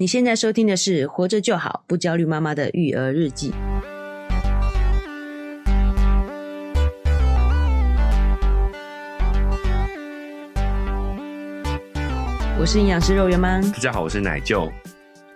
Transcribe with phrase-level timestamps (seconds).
[0.00, 3.50] 你现在收听的是《活着就好，不焦虑妈妈的育儿日记》。
[12.58, 14.72] 我是营养师肉圆妈，大家好，我是奶舅。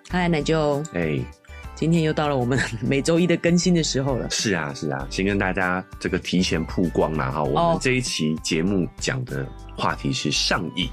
[0.09, 0.83] 嗨，奶舅。
[0.95, 1.25] 哎、欸，
[1.75, 4.31] 今天又到了我们 每周一的更新的时候了。
[4.31, 7.43] 是啊，是啊，先跟大家这个提前曝光了哈。
[7.45, 9.47] 我们这一期节目讲的
[9.77, 10.89] 话题是上瘾。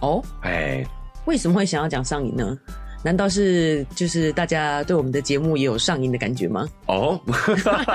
[0.00, 0.86] 哦，哎、欸，
[1.26, 2.58] 为什么会想要讲上瘾呢？
[3.04, 6.66] 难道是就是大家对我们的节目也有上瘾的感觉吗？
[6.86, 7.20] 哦，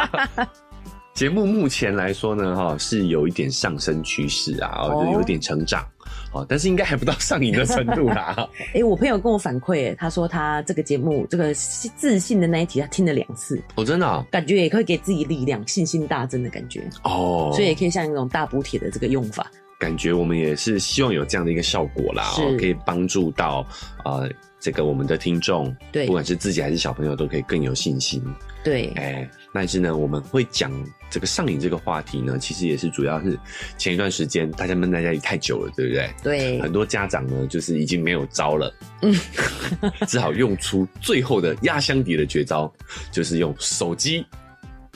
[1.15, 5.83] 节目目前来说呢，哈是有一点上升趋势啊，哦，就有点成长，
[6.31, 8.47] 哦，但是应该还不到上瘾的程度啦。
[8.67, 23.65] 哎、欸，我朋友跟我反馈，他说他这个节目这个自信的那一集，他听了两次，哦，真的、哦，感觉也可以给自己力量，信心大增的感觉，哦，所以也可以像那种大补铁的这个用法，感觉我们也是希望有这样的一个效果啦，哦，可以帮助到
[24.05, 24.29] 呃。
[24.59, 28.21] 这个我们的听众，对，不管是自己还是小朋友，都可以更有信心。
[28.63, 30.71] 对，哎、欸，但是呢，我们会讲
[31.09, 33.39] 这个上瘾这个话题呢，其实也是主要是
[33.77, 36.09] 前一段时间大家闷在家里太久了，对不对？
[36.21, 39.15] 对，很多家长呢，就是已经没有招了，嗯，
[40.07, 42.71] 只好用出最后的压箱底的绝招，
[43.11, 44.25] 就是用手机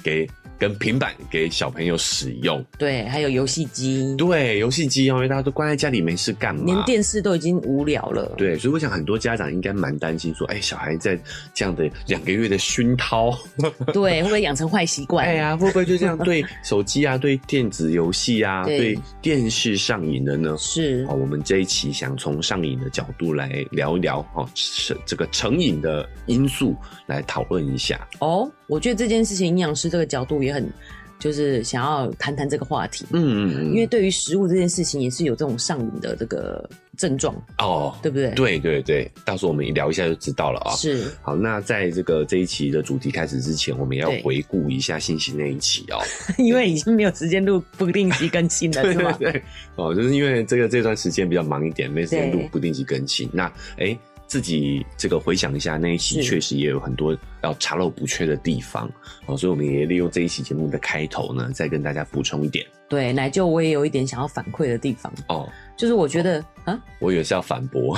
[0.04, 0.28] 给。
[0.58, 11.20] 跟平板给小朋友使用，对，还有游戏机，对，游戏机哦，因为大家都关在家里没事干嘛，连电视都已经无聊了，对，所以我想很多家长应该蛮担心，说，哎、欸，小孩在
[11.54, 13.38] 这样的两个月的熏陶，
[13.94, 15.26] 对，会不会养成坏习惯？
[15.26, 18.98] 哎呀，会不会就这样对手机啊，对电子游戏啊， 对。
[19.22, 20.56] 电视上瘾了呢？
[20.58, 28.06] 是，好，我们这一期想从上瘾的角度来聊一聊，哦，成这个成瘾的因素来讨论一下。
[28.20, 30.54] 哦，我觉得这件事情，营养师这个角度也。
[30.54, 30.72] 很，
[31.20, 38.30] 就是想要谈谈这个话题，嗯嗯嗯，因为对于食物这件事情也是有这种上瘾的这个症状哦，对不对？
[38.32, 40.76] 对对对，到时候我们一聊一下就知道了啊。
[40.76, 45.98] 是，好，那在这个这一期的主题开始之前，我们要回顾一下星星那一期哦，
[46.38, 49.12] 因为已经没有时间录不定期更新了，是吗？
[49.14, 49.44] 对，对，对，
[49.78, 53.30] 哦，就是因为这个这段时间比较忙一点，没时间录不定期更新。
[53.32, 53.46] 那
[53.78, 53.86] 哎。
[53.86, 58.90] 欸自己这个回想一下那一期，确实也有很多要查漏补缺的地方
[59.28, 62.66] 哦，所以我们也利用这一期节目的开头呢，再跟大家补充一点。
[62.90, 67.96] 对，奶舅我也有一点想要反馈的地方哦，就是我觉得、哦、啊，我以为是要反驳，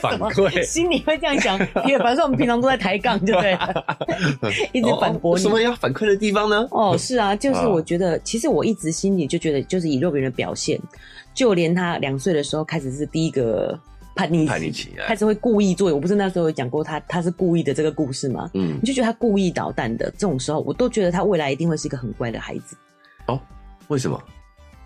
[0.00, 1.56] 反馈，心里会这样想，
[1.86, 3.58] 因为反正我们平常都在抬杠，对不对？
[4.72, 6.66] 一直反驳你，什么要反馈的地方呢？
[6.72, 10.80] 哦，是啊， 就是我觉得，其实我一直心里就觉得，就是以肉圆的表现，
[11.32, 13.78] 就连他两岁的时候开始是第一个。
[14.20, 15.92] 叛逆期，叛逆期开始会故意做。
[15.94, 18.50] 我不是那时候有讲过他，他是故意的这个故事吗？
[18.54, 22.76] 嗯，你就觉得他故意捣蛋的这种时候，我都觉得他未来一定会是一个很乖的孩子。
[23.26, 23.40] 哦，
[23.88, 24.22] 为什么？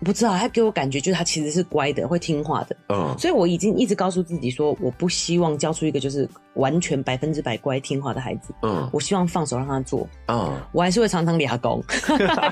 [0.01, 2.77] 不知道，他给我感觉就是他其实是乖的，会听话的。
[2.89, 8.53] 嗯，所以我已经一直告诉自己说，我不希望教出一个就是完全百分之百乖听话的孩子。
[8.63, 10.07] 嗯，我希望放手让他做。
[10.29, 11.83] 嗯，我还是会常常给 他攻，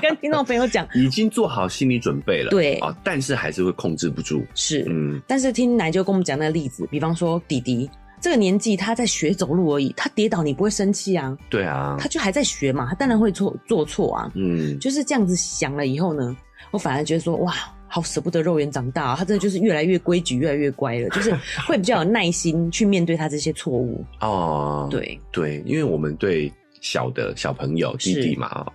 [0.01, 2.49] 跟听众朋友讲，已经做好心理准备了。
[2.49, 4.43] 对啊，但是还是会控制不住。
[4.55, 7.87] 是，嗯，但是听奶就跟我们讲那个例子，比方说弟弟
[8.19, 11.37] 这个年纪他在学走路而已，他跌倒你不会生气啊？
[11.49, 14.31] 对啊，他就还在学嘛，他当然会错做错啊。
[14.33, 16.35] 嗯，就是这样子想了以后呢。
[16.73, 17.53] 我反而觉得说，哇，
[17.87, 21.31] 好舍不得肉圆长大，他真的就是越来越规矩，越来越乖了，就是
[21.67, 24.03] 会比较有耐心去面对他这些错误。
[24.21, 26.51] 哦，对对，因为我们对
[26.81, 28.65] 小的小朋友弟弟嘛，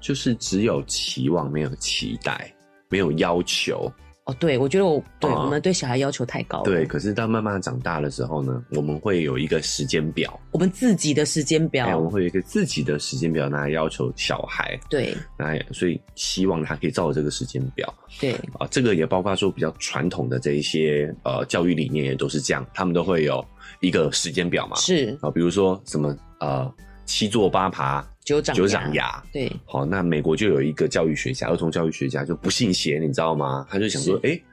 [0.00, 2.54] 就是只有期望，没有期待，
[2.88, 3.92] 没有要求。
[4.30, 6.64] 哦，对，我觉得我对、哦、我们对小孩要求太高了。
[6.64, 14.78] 对，可是当慢慢长大的时候呢，我们会有一个时间表，我们自己的时间表、欸，我们会有一个自己的时间表，来要求小孩。
[14.88, 17.92] 对，那所以希望他可以照着这个时间表。
[18.20, 23.44] 对啊，这个也包括说比较传统的这一些呃教育理念也都是这样，他们都会有
[23.80, 24.76] 一个时间表嘛。
[24.76, 26.72] 是啊，比如说什么呃。
[27.10, 29.20] 七坐八爬，九长九长牙。
[29.32, 33.66] 对，好，那美国就有一个教育学家，儿童教育学家就不信邪，你知道吗？
[33.68, 34.44] 他就想说，哎、欸，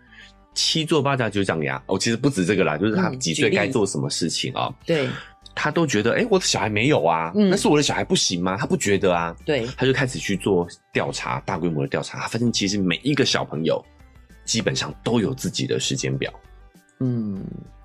[0.55, 4.75] 七坐八爬九长牙，哦，其实不止这个啦，就是他几岁该做什么事情啊、喔？
[4.87, 5.07] 对，
[5.53, 8.57] 他都觉得，哎、欸，我的小孩没有啊，那、嗯、是我的小孩不行吗？
[8.57, 9.35] 他不觉得啊？
[9.45, 13.79] 对，他就开始去做调查，大规模的调查，他发现其实每一个小朋友
[14.45, 16.33] 基本上都有自己的时间表，
[17.01, 17.39] 嗯，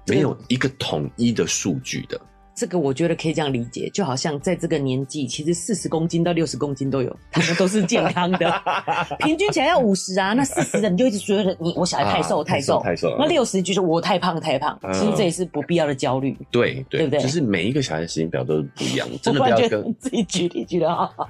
[0.06, 2.19] 没有一个统一的数据的。
[2.62, 8.62] 这个我觉得可以这样理解，就好像在这个年纪，其实四十公斤到六十公斤都有，他们都是健康的，
[9.18, 10.32] 平均起来要五十啊。
[10.32, 16.38] 那四十的你就一直觉得你我小孩太瘦、啊、太瘦太瘦，那六十就是我太胖太胖，嗯、其实这也是不必要的焦虑。
[16.52, 17.18] 对对，对不对？
[17.18, 21.28] 就是每一个小孩的时间表都是不一样， 真的不要跟自己举例举得好 好，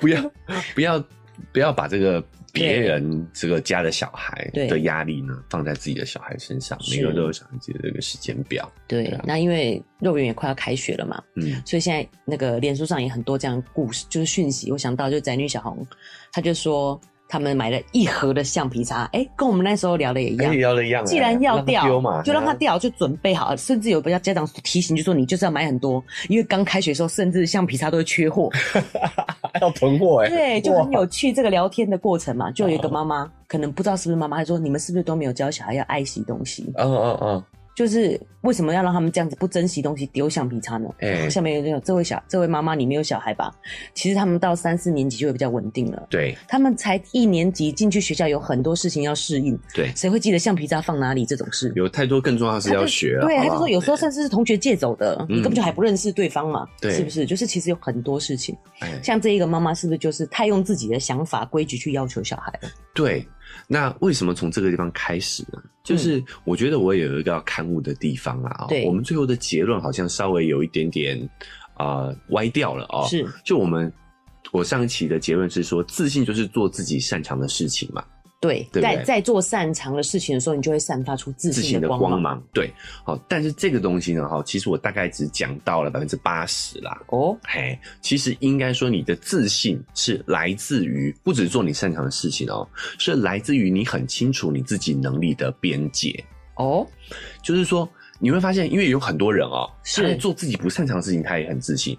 [0.00, 0.20] 不要
[0.74, 1.04] 不要
[1.52, 2.20] 不要把这个。
[2.54, 8.72] 别人这个家的小孩的压力呢，放在自己的小孩身上，每个人都有小孩自己的这个时间表。
[8.86, 14.72] 对，对啊、那因为幼儿园也快要开学了嘛，嗯，所以现在那个脸书上也很多这样的故事，就是讯息。
[14.72, 15.86] 我想到就宅女小红，
[16.32, 16.98] 她就说。
[17.28, 21.04] 他们买了一盒的橡皮擦，哎、欸，跟我们那时候聊的也一样，欸、聊的一样。
[21.04, 21.82] 既然要掉，
[22.22, 23.56] 就让它掉，就准备好。
[23.56, 28.50] 甚至有比较家长提醒，就说你就是要买很多，因为刚开学的时候，甚至橡皮擦都会缺货，
[29.60, 30.28] 要囤货哎。
[30.28, 32.50] 对，就很有趣这个聊天的过程嘛。
[32.50, 36.72] 就有一个妈妈，可能不知道是不是妈妈，她说你们是不是都没有教小孩要爱惜东西？
[36.76, 37.44] 嗯嗯嗯。
[37.74, 40.88] 就是为什么要让他们这样子不珍惜东西丢橡皮擦呢？
[41.00, 43.52] 哎、欸，下面有这位小这位妈妈，你没有小孩吧？
[43.94, 46.06] 其实他们到三四年级就会比较稳定了。
[46.08, 49.58] 对，他们才一年级进去学校，有很多事情要适应。
[49.74, 51.72] 对，谁会记得橡皮擦放哪里这种事？
[51.74, 53.26] 有太多更重要的事要学了。
[53.26, 56.66] 对，还是说有时候甚至是同学借走的，你根本就还不认识对方嘛？
[56.80, 57.26] 对，是不是？
[57.26, 62.68] 就是其实有很多事情，欸、像这一个妈妈，是不是就是太用自己的想法规矩去要求小孩了？
[62.94, 63.26] 对。
[63.66, 65.62] 那为什么从这个地方开始呢？
[65.82, 68.66] 就是我觉得我有一个要刊物的地方啊。
[68.68, 71.18] 对，我们最后的结论好像稍微有一点点
[71.74, 73.06] 啊、呃、歪掉了哦。
[73.08, 73.92] 是，就我们
[74.50, 78.02] 我上一期的结论是说，自信就是做自己擅长的事情嘛。
[78.44, 82.10] 对，在在做擅长的事情的时候，你就会散发出自信的光芒。
[82.10, 82.70] 光芒对，
[83.02, 87.00] 好，但是这个东西呢，哈，其实我大概只讲到了百分之八十啦。
[87.06, 92.68] 哦，嘿，其实应该说，你的自信是来自于不只做你擅长的事情哦，
[92.98, 96.22] 是来自于你很清楚你自己能力的边界。
[96.56, 96.86] 哦，
[97.42, 97.88] 就是说
[98.18, 101.96] 你会发现，因为有很多人哦，是他在做自己不擅长的事情，他也很自信。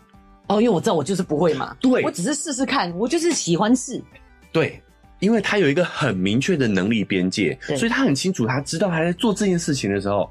[0.47, 3.99] 哦，因为我知道我就是不会嘛，对，我只是试试看，我就是喜欢试。
[4.51, 4.79] 对。
[5.19, 10.29] 因为他有一个很明确的能力边界，所以他很清楚，他知道他在做这件事情的时候，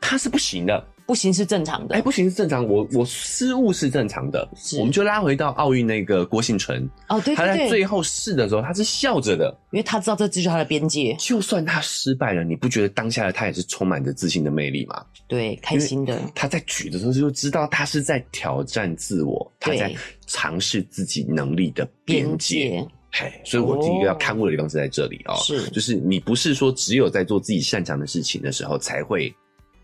[0.00, 4.48] 他是不行的，不行是正常的，哎、欸，不行是正常，我我失误是正常的。
[4.56, 11.16] 是我们就拉回到奥运那个郭婞淳，哦，对，他在最后试的时候，他是笑着的，因为他知道这就是他的边界。
[11.18, 15.04] 就算他失败了，你不觉得当下的他也是充满着自信的魅力吗？
[15.28, 16.20] 对，开心的。
[16.34, 19.94] 他在举的时候就知道他是在挑战自我，他在
[20.26, 22.86] 尝试自己能力的边界。
[23.18, 29.34] 嘿，所以我第一个要勘误的地方是在这里哦，是，就是你不是说只有在做自己擅长的事情的时候才会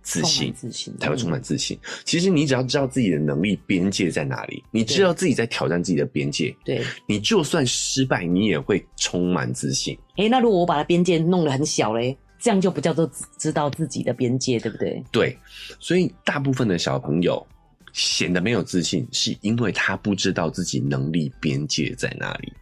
[0.02, 1.78] 自信，自信才会充满自信。
[2.04, 9.96] 其实你只要知道自己的能力边界在哪里，你知道自己在挑战自己的边界，对，你就算失败，你也会充满自信。
[10.18, 15.02] 诶，那如果我把它边界弄得很小嘞，这样就不叫做知道自己的边界，对不对？
[15.10, 15.38] 对，
[15.78, 17.46] 所以大部分的小朋友
[17.94, 22.52] 显得没有自信，是因为他不知道自己能力边界在哪里。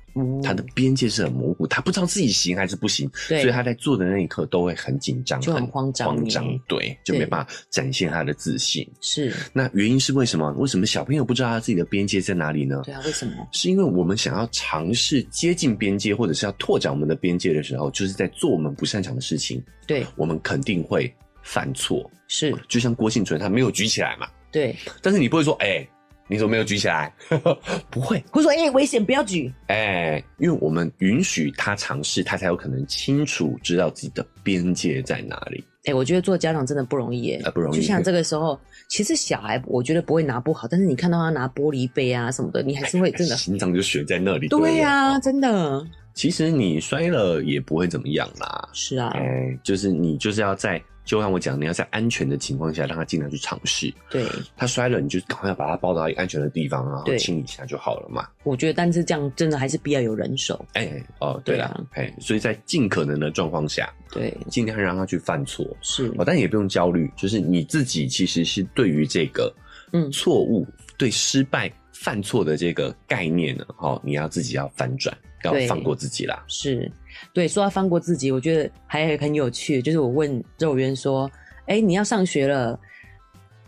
[0.42, 8.86] 他的边界是很模糊，他不知道自己行还是不行，所以他在做的那一刻都会很紧张，就很慌张，慌张，对，就没办法展现他的自信。
[9.00, 10.50] 是，那原因是为什么？
[10.52, 12.82] 为什么小朋友不知道他自己的边界在哪里呢？
[12.84, 13.48] 对啊，为什么？
[13.52, 19.62] 是因为我们想要尝试接近边界，或者是要拓展我们的边界的时候，就是在做我们不擅长的事情。
[19.86, 21.12] 对，我们肯定会
[21.42, 22.10] 犯错。
[22.28, 24.28] 是，就像郭婞淳，他没有举起来嘛。
[24.52, 25.88] 对，但是你不会说，哎、欸。
[26.31, 27.12] 你怎么没有举起来？
[27.91, 29.53] 不会，会说哎、欸，危险，不要举。
[29.67, 35.65] 哎、欸，因为我们允许他尝试，他才有可能清楚知道自己的边界在哪里。
[35.79, 37.77] 哎、欸，我觉得做家长真的不容易耶，啊，不容易。
[37.77, 38.56] 就像这个时候，
[38.88, 44.47] 其实小孩我觉得不会拿不好，但是你看到他拿玻璃杯啊什么的，你还是会真的 心脏就悬在那里。
[44.47, 45.85] 对呀、啊，真的。
[46.15, 48.69] 其实你摔了也不会怎么样啦。
[48.73, 50.81] 是啊，哎、欸，就是你就是要在。
[51.10, 53.92] 就像我讲，你要在安全的情况下让他尽量去尝试。
[54.08, 54.24] 对，
[54.56, 58.29] 他摔了，你就赶快要把他抱到一个安全的地方然后，清理一下就好了嘛。
[58.44, 60.64] 我觉得，但是这样真的还是必要有人手。
[60.74, 65.67] 哎、欸，哦，对啦，哎、啊，所以在尽可能的状况下，对，尽量让他去犯错。
[65.81, 69.52] 是，哦，但也不用焦虑，就是你自己其实是对于这个
[69.93, 70.64] 嗯错误、
[70.96, 71.69] 对失败、
[72.02, 75.14] 犯错的这个概念呢，哦，你要自己要翻转，
[75.44, 76.42] 要放过自己啦。
[76.48, 76.90] 是。
[77.34, 79.82] 对，说到放过自己，我觉得还很有趣。
[79.82, 81.30] 就是我问肉圆说
[81.69, 82.78] ：“哎、欸，你要上学了，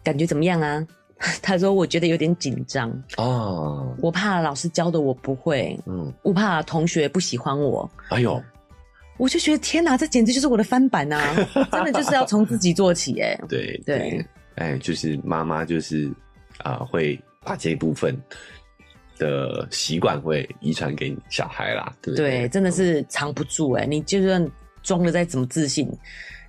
[0.02, 0.86] 感觉怎么样啊？”
[1.42, 8.42] 他说：“我觉得有点紧张哦，我怕老师教的我不会，嗯，我怕同学不喜欢我。”哎呦，
[9.18, 11.34] 我就觉得天哪，这简直就是我的翻版啊！
[11.70, 14.24] 真的就是要从自己做起，哎，对对，
[14.56, 16.08] 哎，就是妈妈就是
[16.58, 18.16] 啊、呃，会把这一部分。
[19.18, 22.40] 的习惯会遗传给小孩啦，对不对？
[22.40, 23.86] 对，真的是藏不住哎、欸！
[23.86, 24.50] 你就算
[24.82, 25.88] 装的再怎么自信，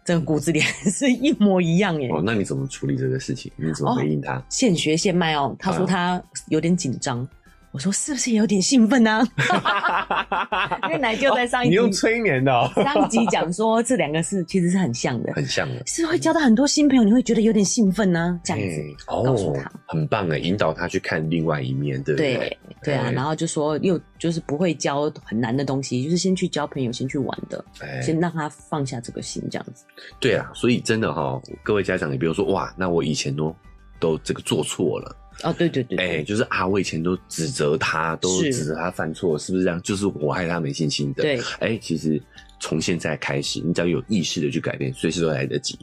[0.03, 2.15] 这个骨子里还是一模一样耶、欸。
[2.15, 3.51] 哦，那你怎么处理这个事情？
[3.57, 4.43] 你怎么回应他？
[4.50, 5.55] 现学现卖哦。
[5.59, 7.27] 他说他有点紧张。
[7.74, 9.27] 我说是不是有点兴奋呢？
[10.84, 12.51] 因为奶就在上一集，你用催眠的。
[12.75, 18.39] 上一集讲说这两个是其实是很像的，很像的，是会交到很多新朋友，你会觉得有点兴奋呢。
[18.44, 22.36] 这样子，告诉他很棒哎，引导他去看另外一面，对不对？
[22.36, 27.65] 对对啊，然后就说又就是不会教很难的东西，就是先去交朋友，先去玩的，
[28.03, 29.84] 先让他放下这个心，这样子。
[30.20, 33.56] 对啊，所以真的哈，各位家长，你比如说哇，那我以前都
[34.00, 35.15] 都这个做错了。
[35.43, 39.81] 哦，对对对，哎，就是啊，我以前都指责他，都指责他犯错，是不是这样？
[39.81, 41.23] 就是我害他没信心的。
[41.23, 42.21] 对，哎，其实
[42.59, 45.77] 从现在开始，你只要有意识的去改变，随时都来得及。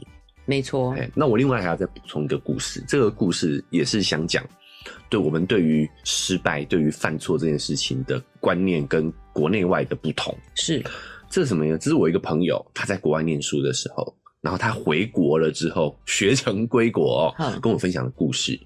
[0.45, 0.91] 没错。
[0.93, 4.43] 哎，那我另外还要再补充一个故事，这个故事也是想讲，
[5.09, 10.35] 对我们对于失败、对于犯错这件事情的观念跟国内外的不同。
[10.55, 10.83] 是，
[11.29, 11.77] 这是什么呢？
[11.77, 18.59] 这是我一个朋友，他在国外念书的时候，然后他回国了之后，学成归国，跟我分享的故事。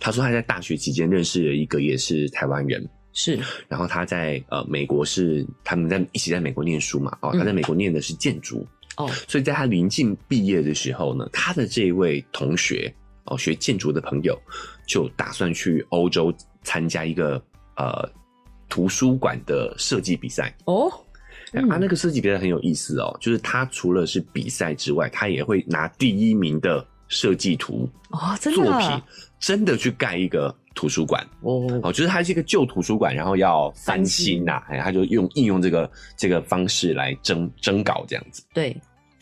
[0.00, 12.92] 他说他在大学期间认识了一个也是台湾人，是，然后他在呃美国是他们在一起在美国念书嘛，哦，他在美国念的是建筑，哦、嗯，所以在他临近毕业的时候呢，他的这一位同学
[13.24, 14.38] 哦学建筑的朋友
[14.86, 16.32] 就打算去欧洲
[16.62, 17.42] 参加一个
[17.76, 18.08] 呃
[18.68, 20.92] 图书馆的设计比赛哦，
[21.52, 29.02] 嗯、啊那个设计比赛很有意思哦，就是他除了是比赛之外，他也会拿第一名的设计图哦，真的作品。
[29.38, 38.42] 真的去盖一个图书馆哦，哦，就是它是一个旧图书馆，然后要翻新呐，哎，他就用应用这个这个方式来征征稿这样子。
[38.52, 38.76] 对，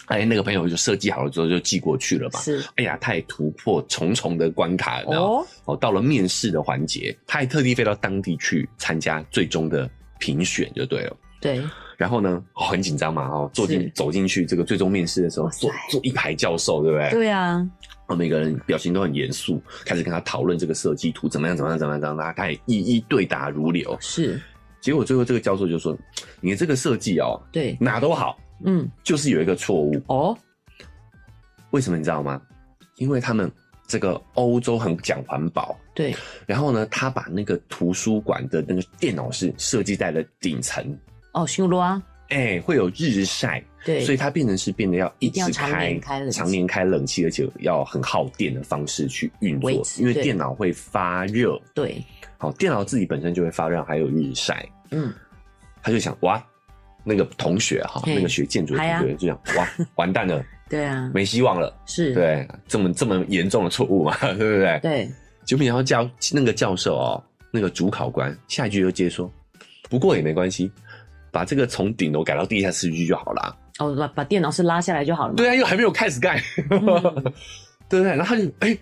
[0.06, 2.40] 哎，那个朋友就设计好了之后就寄过去了嘛。
[2.40, 11.16] 是，哎呀，他也突破重重的关卡，然后哦，到了面试的环节，他还特地飞到当地去参加最终的评选，就对了。
[11.40, 11.62] 对，
[11.98, 17.10] 然后呢，很紧张嘛，哦，坐进走进去这个最终面试的时候，坐坐一排教授，对不对？
[17.10, 17.56] 对啊。
[18.06, 23.94] 然后每个人表情都很严肃，开始跟他讨论这个设计图怎么样，怎么样，怎么样，怎么样，他也一一对答如流。
[24.00, 24.40] 是，
[24.80, 25.98] 结果最后这个教授就说
[26.40, 30.38] ：“你的这个设计哦，对，哪都好，嗯，就是有一个错误哦。
[31.70, 32.40] 为什么你知道吗？
[32.96, 33.50] 因为他们
[33.88, 36.14] 这个欧洲很讲环保，对。
[36.46, 40.96] 然后呢，他把那个图书馆的那个电脑室设计在了顶层
[41.42, 51.58] 哦，修罗啊。”哎、欸，会有日晒，对，所以它变成是变得要一直开，常年开冷气，常年开冷气，而且要很耗电的方式去运作，因为电脑会发热。
[51.72, 52.04] 对，
[52.36, 54.62] 好，电脑自己本身就会发热，还有日晒。
[54.90, 55.10] 嗯，
[55.82, 56.44] 他就想，哇，
[57.02, 64.78] 那个同学哈，那个学建筑的同学就想，哇，完蛋了， 对啊，没希望了，是对，这么这么严重的错误嘛， 对不对？
[64.82, 65.10] 对，
[65.46, 69.32] 就没想到教那个教授哦，那个主考官下一句就接说，
[69.88, 70.70] 不过也没关系。
[71.30, 73.56] 把这个从顶楼改到地下室去就好了。
[73.78, 75.34] 哦，把把电脑室拉下来就好了。
[75.34, 76.80] 对啊，因为还没有开始盖，嗯、
[77.88, 78.10] 对不对？
[78.16, 78.80] 然后他就哎、欸，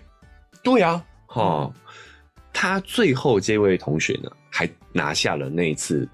[0.63, 1.81] 对啊，哈、哦，嗯、
[2.51, 6.07] 他最后这位同学呢，还拿下了那一次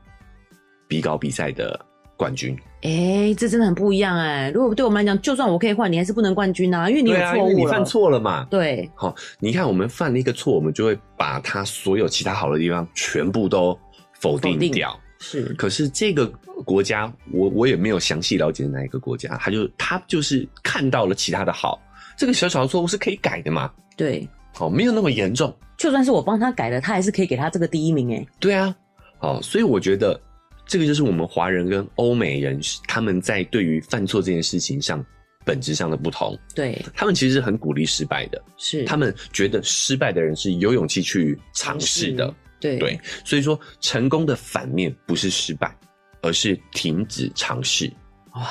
[0.88, 1.80] 比稿比赛的
[2.18, 2.54] 冠军。
[2.82, 4.52] 哎、欸，这真的很不一样哎。
[4.54, 8.46] 如果对我们来讲，就算我可以换，你还是不能冠军啊，因为你有错误、啊、你犯错了嘛。
[8.50, 13.80] 对，好、哦，你看我们犯了一个错，我们就会把他所有其他好的地方全部都
[14.20, 15.00] 否定掉。
[15.26, 16.28] 是，可是这个
[16.66, 21.82] 国家，我我也没有详细了解哪一个国家，他就他就是看到了其他的好，
[22.18, 23.72] 这个小小的错误是可以改的嘛？
[23.96, 25.56] 对，好，没有那么严重。
[25.78, 28.28] 就算是我帮他改了，他还是可以给他这个第一名哎。
[28.38, 28.76] 对啊，
[29.18, 30.20] 好，所以我觉得
[30.68, 35.04] 这个就是我们华人跟欧美人他们在对于犯错这件事情上
[35.46, 36.38] 本质上的不同。
[36.54, 42.34] 对，他们其实是很鼓励失败的，是他们觉得失败的人是有勇气去尝试的。
[42.64, 45.76] 对对，所以说成功的反面不是失败，
[46.22, 47.92] 而是停止尝试。
[48.34, 48.50] 哇，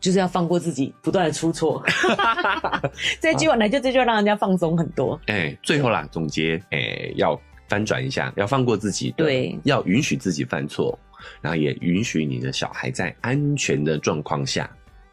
[0.00, 1.82] 就是要放过自己，不断的出错。
[3.20, 5.18] 这句话来就这句话让人家放松很多。
[5.26, 10.98] 哎、欸，最后啦，总结，哎、欸，要翻转一下，要放过自己，对，要允许自己犯错，
[11.40, 14.64] 然后也允许你的小孩在安全的状况下，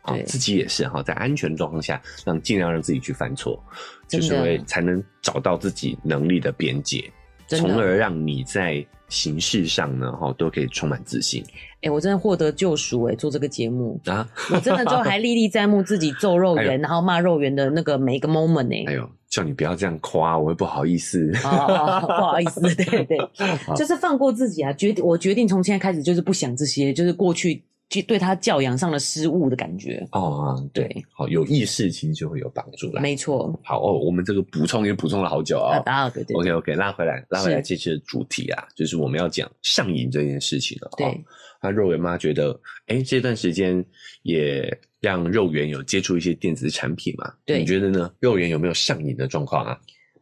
[0.02, 3.64] 啊对，自己也是哈，在安全状况下，让尽量让自己去犯错，
[4.08, 7.10] 就是会才能找到自己能力的边界。
[7.50, 11.44] 从而让你在形式上呢，哈，都可以充满自信。
[11.82, 18.92] 哎、欸，我真的获得救赎哎，做这个节目啊，我真的就还历历在目，自己揍肉圆， 哎、然后骂肉圆的那个每一个 moment 哎。
[18.92, 21.32] 哎呦，叫你不要这样夸，我会不好意思。
[21.42, 23.18] 不好意思，对对，
[23.66, 27.64] 好就是放过自己啊，决定我决定从现在开始就是不想这些，就是过去。
[27.90, 33.02] 就对他教养上的失误的感觉哦，对，好，有意识其实就会有帮助了。
[33.02, 35.84] 没错，好哦，我们这个补充也补充了好久啊、哦。
[35.88, 40.92] 啊，对对，对，OK OK，拉回来，拉回来，这次的主题啊，就是我们要讲上瘾这件事情了。
[40.98, 41.20] 对，
[41.64, 42.52] 那肉圆妈觉得，
[42.86, 43.84] 哎、欸，这段时间
[44.22, 47.34] 也让肉圆有接触一些电子产品嘛？
[47.44, 48.14] 对，你觉得呢？
[48.20, 49.76] 肉圆有没有上瘾的状况啊？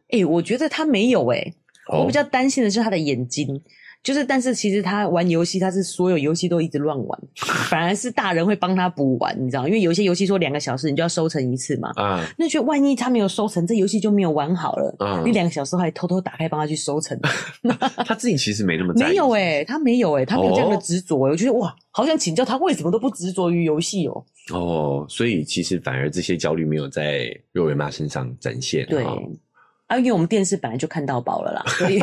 [0.08, 1.52] 哎、欸，我觉得他没有哎、
[1.92, 3.60] 我比较担心的是他的眼睛。
[4.02, 7.20] 就是，但是其实他玩游戏，他是所有游戏都一直乱玩，
[7.68, 9.66] 反而是大人会帮他补完，你知道？
[9.66, 17.18] 因为有些游戏说两个小时你就要收成一次嘛，啊，那就万一他没有收成，这游戏就没有玩好了，啊，你两个小时还偷偷打开帮他去收成，
[18.06, 24.24] 他自己其实没那么 没有诶、欸、他没有诶、欸、他没有这样的执着、欸，我觉得哇，好想请教他为什么都不执着于游戏哦。
[24.52, 29.04] 哦，所以其实反而这些焦虑没有在肉圆妈身上展现，对。
[29.88, 31.98] 啊，因为我们电视本来就看到饱了啦，所以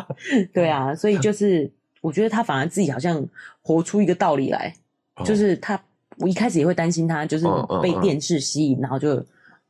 [0.54, 1.68] 对啊，所以就是
[2.00, 3.26] 我觉得他反而自己好像
[3.60, 4.72] 活出一个道理来，
[5.16, 5.82] 哦、就是他
[6.18, 7.46] 我一开始也会担心他就是
[7.82, 9.24] 被电视吸引，然后就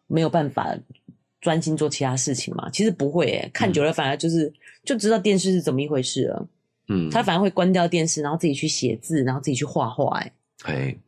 [0.07, 0.77] 没有办法
[1.41, 2.69] 专心做其他事情嘛。
[2.71, 6.47] 其实不会诶、欸、看久了反而就是、嗯、就知道电视是怎么一回事了。
[6.89, 10.33] 嗯，他反而会关掉电视，然后自己去写字，然后自己去画画诶哎，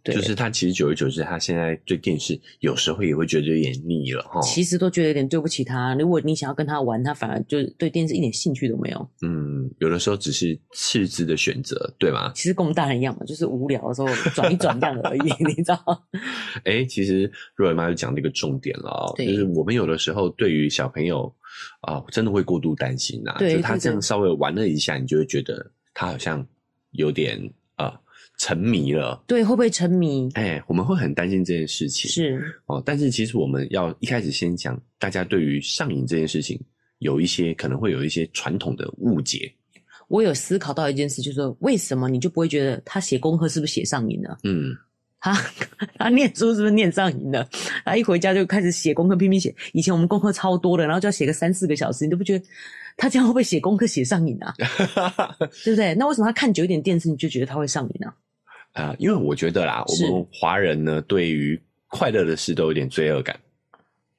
[0.05, 4.41] 就是他其实久而久之，他现在对电视有时候也会觉得有点腻了哈。
[4.41, 5.95] 其实都觉得有点对不起他。
[5.97, 9.11] 如果你想要跟他玩，他反而就对电视一点兴趣都没有。
[9.21, 12.33] 嗯，有的时候只是次之的选择，对吗？
[12.35, 16.05] 其实跟我们大人一样嘛，就是无聊的时候转一转这样而已， 你知道？
[16.65, 21.33] 哎，其实肉圆妈就讲了一个重点了哦，就是我们有的时候对于小朋友
[21.83, 23.37] 啊、呃，真的会过度担心呐。
[23.39, 26.47] 对，就他这样稍微玩了一下，你就会觉得他好像
[26.93, 27.39] 有点
[28.43, 30.29] 沉迷了，对，会不会沉迷？
[30.35, 32.83] 哎、欸，我们会很担心这件事情，是哦。
[32.85, 36.61] 但是其实我们要一开始先讲，大家对于上瘾这件事情，
[36.99, 39.55] 有一些可能会有一些传统的误解。
[40.09, 44.37] 我有思考到一件事，就是说，为什么你就不会觉得他写功课是不是写上瘾了？
[44.43, 44.77] 嗯，
[45.21, 45.33] 他
[45.97, 47.49] 他念书是不是念上瘾了？
[47.85, 49.55] 他一回家就开始写功课，拼命写。
[49.73, 52.45] 以前我们功课超多的，然后就要写个三四个小时，你都不觉得
[52.97, 54.53] 他这样会不会写功课写上瘾啊？
[55.63, 55.95] 对不对？
[55.95, 58.15] 那为什么他看久一点电视，你就觉得他会上瘾呢、啊？
[58.73, 63.39] 啊、呃，因为我觉得啦，我们华人呢，对于快乐的事都有点罪恶感。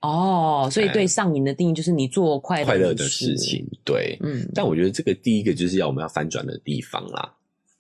[0.02, 4.46] 哦，所以对上瘾的定义就是你做快乐快乐的事情，对，嗯。
[4.54, 7.34] 但我觉得这个第一个就是要我们要翻转的地方啦。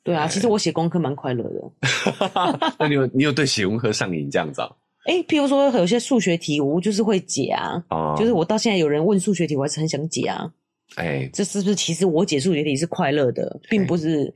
[0.03, 1.71] 对啊，其实我写功课蛮快乐的。
[2.79, 4.71] 那你有你有对写功课上瘾这样子啊？
[5.05, 7.83] 哎，譬如说有些数学题，我就是会解啊。
[7.89, 8.15] 哦。
[8.17, 10.49] 就是我到现在有人问数学题，我还是很想解啊。
[10.95, 14.33] 哎，这是不是其实我解数学题是快乐的，并不是。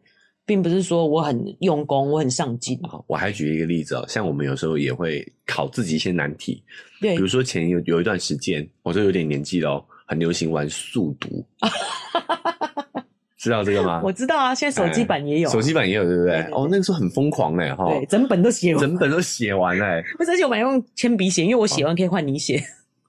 [0.48, 2.80] 并不是说我很用功，我很上进。
[3.06, 6.64] 我还举一个例子哦，像我们有时候也会考自己一些难题，
[7.02, 11.46] 对，比如说前有有一段时间，我都有点年纪了哦，很流行玩速读，
[13.38, 14.02] 知道这个吗？
[14.04, 16.40] 我知道啊，现在手机版也有，手机版也有，对不对？
[16.54, 22.64] 哦，那个时候很疯狂哎，哈，对，整本都写完，整本都写完哎，不是，而且我们用铅笔写，因为我写完可以换你写。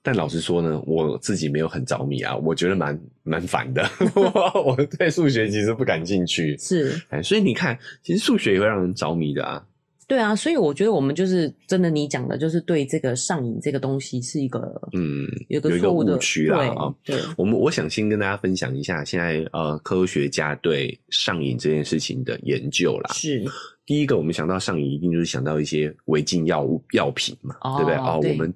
[0.09, 3.87] 但老实说呢，我自己没有很着迷啊，我觉得蛮蛮烦的。
[4.65, 9.63] 我对数学其实不感兴趣，是，哎，所以你看，其实数学也会让人着迷的啊。
[10.07, 16.95] 对啊，所以我觉得我们就是真的，你讲的就是对这个上瘾这个东西是一个嗯，有个错误的误区啊。
[17.05, 23.13] 对，对我们我想先跟大家分享一下现在呃科学家对上瘾这件事情的研究啦。
[23.13, 23.45] 是，
[23.85, 27.99] 第一个我们想到上瘾，一定就是想到一些违禁药物药品嘛，哦、对不对？
[27.99, 28.55] 哦，我们。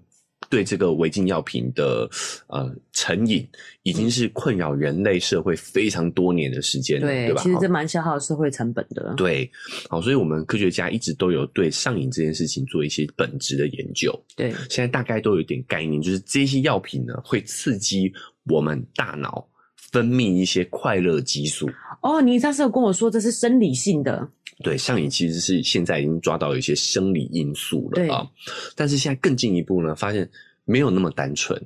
[0.53, 2.07] 对这个违禁药品的
[2.49, 3.49] 呃成瘾，
[3.85, 7.43] 已经是困扰人类社会非常多年的时间了，对，对吧？
[7.43, 9.15] 其实这蛮消耗社会成本的。
[9.17, 9.51] 对，
[9.89, 14.13] 好，所以我们科学家一直都有对上瘾这件事情做一些本质的研究。
[14.37, 18.13] 对，现在大概都有点概念，就是这些药品呢会刺激
[18.45, 21.67] 我们大脑分泌一些快乐激素。
[22.03, 24.29] 哦，你上次有跟我说这是生理性的。
[24.63, 28.29] 对，上瘾其实是现在已经抓到一些生理因素了啊，
[28.77, 30.29] 但是现在更进一步呢，发现
[30.65, 31.61] 没有那么单纯，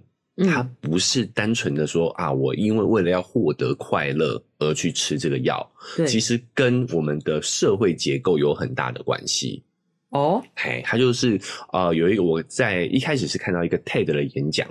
[0.49, 5.71] 它不是单纯的说啊，我因为为了要获得快乐而去吃这个药，
[6.07, 9.63] 其实跟我们的社会结构有很大的关系
[10.11, 10.43] 哦。
[10.55, 11.39] 嘿，他就是
[11.73, 14.67] 呃，有一个我在一开始是看到一个 TED 的演讲，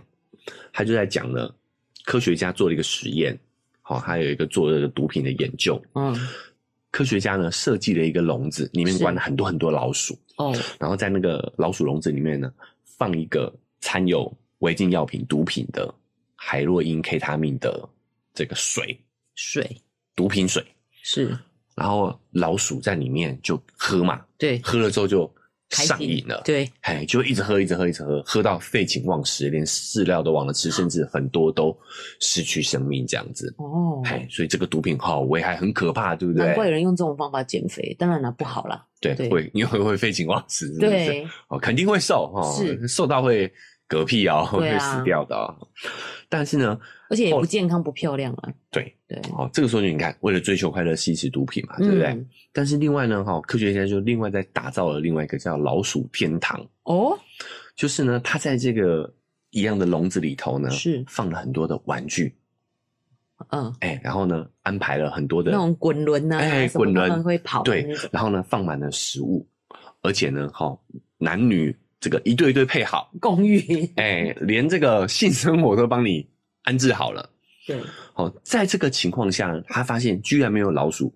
[0.74, 1.54] 他就在讲呢，
[2.06, 3.38] 科学家做了一个实验，
[3.82, 6.16] 好，还有一个做了毒品的研究，嗯。
[6.96, 10.18] 科学家呢设计了一个笼子，里面关了很多很多老鼠。
[10.38, 12.50] 哦，然后在那个老鼠笼子里面呢，
[12.86, 15.94] 放一个掺有违禁药品毒品的
[16.38, 17.90] 海洛因 K 他命的
[18.34, 18.98] 这个水。
[19.36, 19.76] 水。
[20.16, 20.66] 毒品水。
[21.02, 21.38] 是，
[21.76, 25.30] 然后老鼠在里面就喝嘛，对，喝了之后就。
[25.70, 31.76] 上瘾了，对，哎，就一直喝，一直喝，一直喝，喝到废寝忘食，连饲料都忘了吃，甚至很多都
[32.20, 33.54] 失去生命，这样子。
[33.58, 36.46] 哦，哎，所以这个毒品好危害很可怕，对不对？
[36.46, 38.86] 难怪有人用这种方法减肥，当然了，不好啦。
[39.02, 39.30] 对，对。
[39.30, 42.88] 会，因为会废寝忘食，对，哦，肯定会瘦哈，是。
[42.88, 43.52] 瘦到会
[43.90, 45.36] 嗝屁哦，会死掉的。
[46.30, 48.54] 但是呢，而且也不健康，不漂亮啊。
[48.72, 52.26] 对对，哦，这个时候你看，为了追求快乐，吸食毒品嘛，对不对？
[52.52, 57.18] 但是另外呢，哈，科学家就另外在打造了另外一个叫老鼠天堂哦，
[57.76, 59.14] 就是呢，它在这个
[59.52, 62.34] 一样的笼子里头呢，是放了很多的玩具，
[63.50, 69.46] 嗯，哎、欸，然后呢，安排了很多的那种滚轮呐，哎，滚轮会跑，对，然后呢，放满了食物，
[70.02, 70.80] 而且呢，哦，
[71.18, 76.24] 男女这个一对一对配好，公寓，哎，连这个性生活都帮你
[76.62, 77.28] 安置好了，
[77.66, 77.82] 对，
[78.14, 81.12] 好，在这个情况下，他发现居然没有老鼠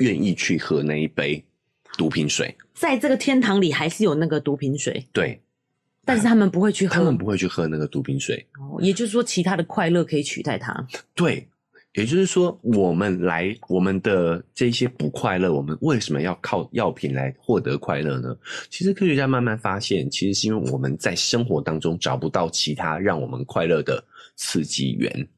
[0.00, 1.42] 愿意去喝那一杯
[1.96, 5.40] 毒品水，在这个天堂里还是有那个毒品水，对。
[6.04, 8.46] 但是他们不会去喝，他们不会去喝那个毒品水。
[8.60, 10.86] 哦，也就是说，其他的快乐可以取代它。
[11.14, 11.48] 对，
[11.94, 18.36] 也就是说，我们来我们的这些不快乐，我们为什么要靠药品来获得快乐呢？
[18.70, 24.02] 其实科学家慢慢发现，其实是因为我们在生活当中找不到其他让我们快乐的
[24.36, 25.28] 刺激源。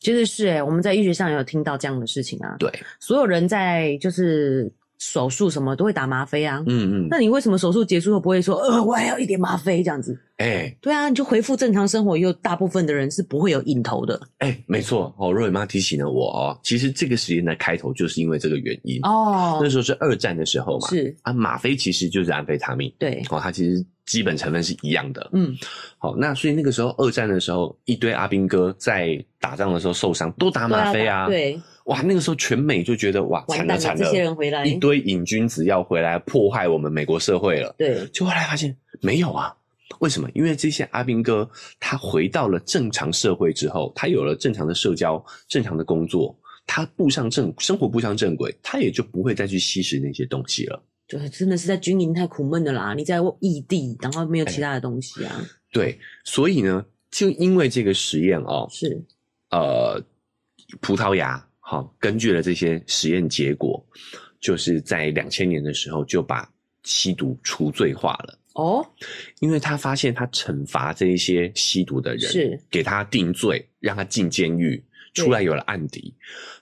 [0.00, 2.56] 其实是诶，我们在医学上也有听到这样的事情啊。
[2.58, 2.70] 对，
[3.00, 4.70] 所有人在就是。
[4.98, 9.82] 手术什么都会打吗啡啊，嗯嗯，那你为什么手术结束后不会说，呃，我还要一点吗啡？
[9.82, 10.18] 这样子？
[10.38, 14.20] 哎、欸，对啊，你就恢复正常生活，又大部分的人是不会有瘾头的。
[14.38, 15.14] 哎、欸，没错。
[15.18, 19.00] 哦，若伟妈提醒了我哦，其实这个实验的开头就是因为这个原因。
[19.02, 21.14] 哦，那时候是二战的时候嘛，是。
[21.22, 25.54] 啊，吗啡其实就是安非他命，对，哦，它其实基本成分是一样的，嗯，
[25.98, 31.60] 好，那所以那个时候二战的时候，一堆阿兵哥在打仗的时候受伤，都打吗啡啊，对。
[31.86, 37.72] 哇，那个时候全美就觉得哇，惨了惨了，这些人回来，一堆瘾君子要回来破坏我们美国社会了。
[37.78, 39.54] 对，就后来发现没有啊，
[40.00, 40.28] 为什么？
[40.34, 50.82] 因为这些阿兵哥他回到了正常社会之后，他有了正常的社交、正常的工作，他步上正生活步上正轨，他也就不会再去吸食那些东西了。
[51.06, 55.36] 就真的是在军营太苦闷的啦，你在异地，然后没有其他的东西啊。
[55.38, 59.00] 欸、对，所以呢，就因为这个实验哦，是
[59.50, 60.02] 呃，
[60.80, 61.45] 葡萄牙。
[61.68, 63.84] 好，根据了这些实验结果，
[64.38, 66.48] 就是在两千年的时候就把
[66.84, 68.38] 吸毒除罪化了。
[68.54, 68.88] 哦，
[69.40, 74.80] 因为他发现他惩罚这一些吸毒的人，是给他定罪，让他进监狱，
[75.12, 76.14] 出来有了案底。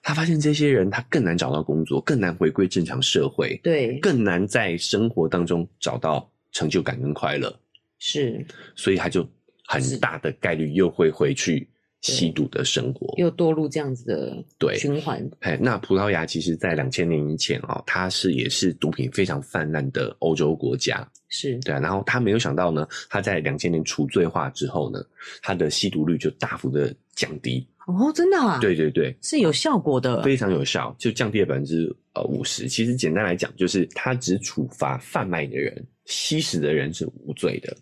[0.03, 7.55] 他发现这些人他更难找到工作，更难回归正常社会，对，更难在生活当中找到成就感跟快乐。
[7.99, 8.43] 是，
[8.75, 9.29] 所以他就
[9.67, 11.69] 很大的概率又会回去。
[12.13, 15.27] 吸毒的生活又堕入这样子的对循环。
[15.41, 21.81] 哎，那葡萄牙其实，在两千年以前哦，它是也是毒品非常泛滥的欧洲国家，是对啊。
[21.81, 25.03] 然后他没有想到呢，他在两千年除罪化之后呢，
[25.41, 27.67] 他的吸毒率就大幅的降低。
[27.87, 28.59] 哦，真的啊？
[28.61, 32.69] 对对对，是有效果的，非常有效，就降低了百分之呃五十。
[32.69, 37.75] 其实简单来讲，就是他只处罚贩卖的人，吸食的人是无罪的。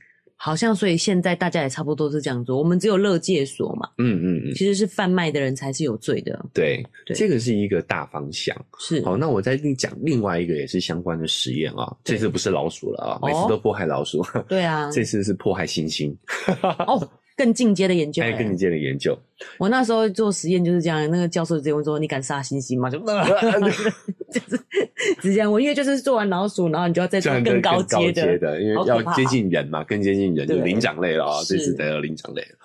[0.44, 2.58] 好像，所以现在大家也差不多是这样做。
[2.58, 6.44] 我们只有乐界所嘛，嗯嗯嗯，其实是贩卖的人才是有罪的。
[6.52, 8.56] 对，对，这个是一个大方向。
[8.80, 11.96] 是，好，那我再跟你讲另外一个也是相关的实验啊。
[12.02, 14.20] 这次不是老鼠了啊，每次都迫害老鼠。
[14.48, 16.12] 对啊，这次是迫害猩猩。
[16.86, 17.08] 哦。
[17.42, 19.18] 更进阶的研究，哎，更进阶的研究。
[19.58, 23.00] 我那时候做实验就是这样，那个教授直接问说：“你敢杀猩猩吗？” 就，
[24.30, 24.64] 就是
[25.20, 31.44] 直接问，因为就是做完老鼠，然后你就要再做更高阶的，的，因为要接近人嘛，更接近人，就灵长类了啊、喔。
[31.44, 32.58] 这次得了灵长类了，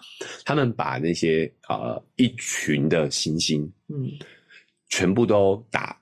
[0.46, 4.12] 他们把那些呃一群的猩猩，嗯，
[4.90, 6.00] 全部都打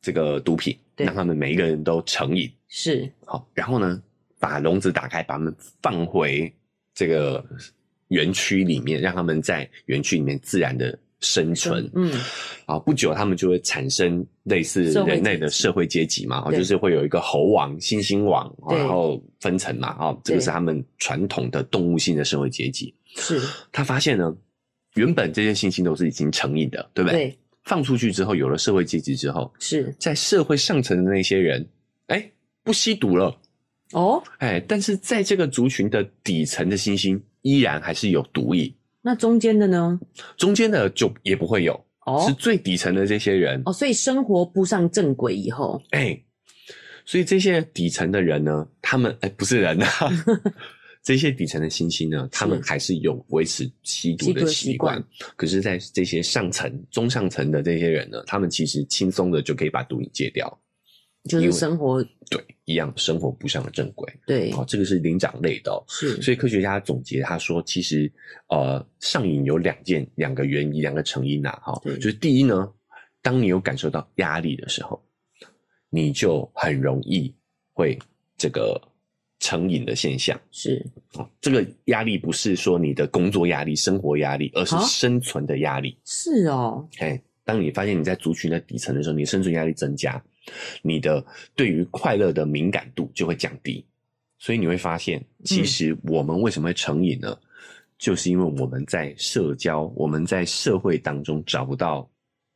[0.00, 2.48] 这个毒品，让他们每一个人都成瘾。
[2.68, 4.00] 是好，然后呢，
[4.38, 6.52] 把笼子打开，把他们放回
[6.94, 7.44] 这个。
[8.08, 11.90] 园区里面，让他们在园区里面自然的生存。
[11.94, 12.12] 嗯，
[12.66, 22.94] 啊，不久他们就会产生类似人类的社会阶级嘛，啊，就是会有一个猴王、猩猩王，然后分层嘛，啊，这个是他们传统的动物性的社会阶级。
[23.16, 23.40] 是，
[23.72, 24.36] 他发现呢，
[24.94, 27.18] 原本这些猩猩都是已经成瘾的，对不对？
[27.18, 27.38] 对。
[27.64, 31.68] 放出去之后，有了社会阶级之后，是在社会上层的那些人，
[32.06, 33.36] 哎，欸，不吸毒了。
[33.92, 37.20] 哦，哎，但是在这个族群的底层的猩猩。
[37.42, 40.00] 依然还是有毒瘾，那中间的呢？
[40.36, 43.62] 中间的就也不会有，哦，是最底层的这些人。
[43.64, 46.24] 哦，所以生活步上正轨以后，哎、欸，
[47.04, 49.88] 所以这些底层的人呢，他们哎、欸、不是人啊，
[51.04, 55.00] 这些底层的猩猩呢，他们还是有维持吸毒的习惯，
[55.36, 60.58] 可是，在这些上层、中上层的这些人呢，他们其实轻松的就可以把毒瘾戒掉。
[61.28, 64.12] 就是生活对一样，生活不上了正轨。
[64.26, 66.20] 对，哦，这个是灵长类的，是。
[66.22, 68.10] 所以科学家总结他说，其实
[68.48, 72.72] 呃，上瘾有两件两个原因，两个成因呐，哈，就是第一呢，
[73.22, 75.00] 当你有感受到压力的时候，
[75.90, 77.34] 你就很容易
[77.72, 77.98] 会
[78.36, 78.80] 这个
[79.38, 80.40] 成瘾的现象。
[80.50, 80.84] 是，
[81.14, 85.96] 哦，这个压力不是说你的工作压力、生活压力，而是生存的压力。
[86.04, 90.20] 是哦，哎，当你发现你在族群的底层的时候，你生存压力增加。
[90.82, 93.84] 你的对于快乐的敏感度就会降低，
[94.38, 97.36] 所以你会发现，其实我们为什么会成瘾呢？
[97.98, 102.06] 就是因为我们在社交，我们在社会当中找不到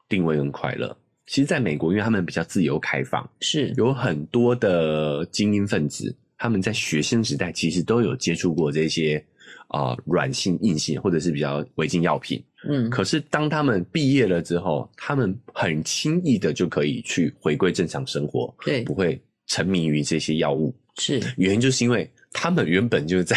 [0.08, 0.94] 定位跟快乐。
[1.26, 9.24] 其实，在美国，因为他们比较自由开放，是有很多的精英分子，他们在学生时代其实都有接触过这些
[9.70, 12.40] 啊软性、硬性或者是比较违禁药品。
[12.68, 20.72] 嗯，可是当他们毕业了之后，他们很轻易的就可以去回归正常生活，对，不会沉迷于这些药物。
[20.98, 22.08] 是原因就是因为。
[22.32, 23.36] 他们原本就在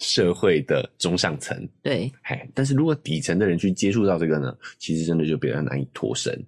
[0.00, 6.38] 社会的中上层，对，嘿，但是如果底层的人去接触到这个呢，其实真的就比较难以脱身。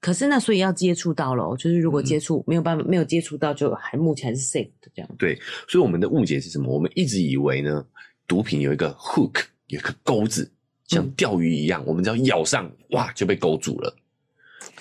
[0.00, 5.10] 可是那所以要接触到了，就是如果接触、嗯、没有办法没有接触到，就还目前还是 safe 的这样。
[5.18, 5.38] 对，
[5.68, 6.72] 所以我们的误解是什么？
[6.72, 7.84] 我们一直以为呢，
[8.32, 10.50] 毒品有一个 hook，有一个钩子，
[10.86, 13.94] 像钓鱼一样，嗯、我们只要咬上，哇，就被勾住了。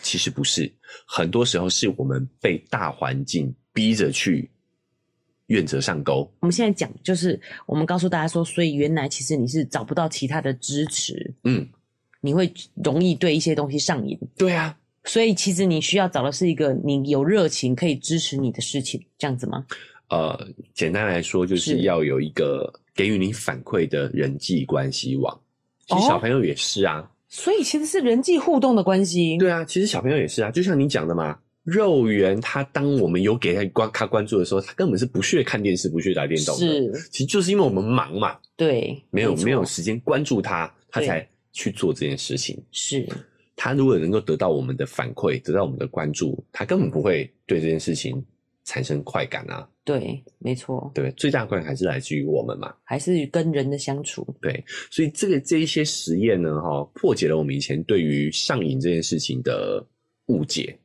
[0.02, 0.72] 其实不是，
[1.06, 4.50] 很多时候是我们被大环境逼着去。
[5.48, 6.32] 愿者上钩。
[6.40, 11.68] 我们现在讲就是，我们告诉大家说，所以原来其实你是找不到其他的支持，嗯，
[12.22, 14.18] 你会容易对一些东西上瘾。
[14.38, 19.66] 对啊，所以其实你需要找的是一个你有热情可以支持你的事情，这样子吗？
[20.12, 25.41] 呃，简单来说，就是要有一个给予你反馈的人际关系网。
[25.88, 29.38] 其实小朋友也是啊，哦，所以其实是人际互动的关系。
[29.38, 31.39] 对啊，其实小朋友也是啊，就像你讲的嘛。
[31.63, 36.65] 肉圆，他当我们有给他关他关注的时候，他根本是不屑看电视，不屑打电动的。
[36.65, 42.60] 是，其实就是因为我们忙嘛，对，没有没，没有时间关注他，他才去做这件事情。
[42.71, 43.08] 是，
[43.56, 48.26] 他如果能够得到我们的反馈，得到我们的关注，他根本不会对这件事情
[48.65, 49.67] 产生快感啊。
[49.84, 50.91] 对，没错。
[50.94, 54.26] 对，最大的快感还是来自于我们嘛，还是跟人的相处。
[54.39, 59.86] 对，所以这个这一些实验呢，哈，破解了我们以前对于上瘾这件事情的
[60.28, 60.78] 误解。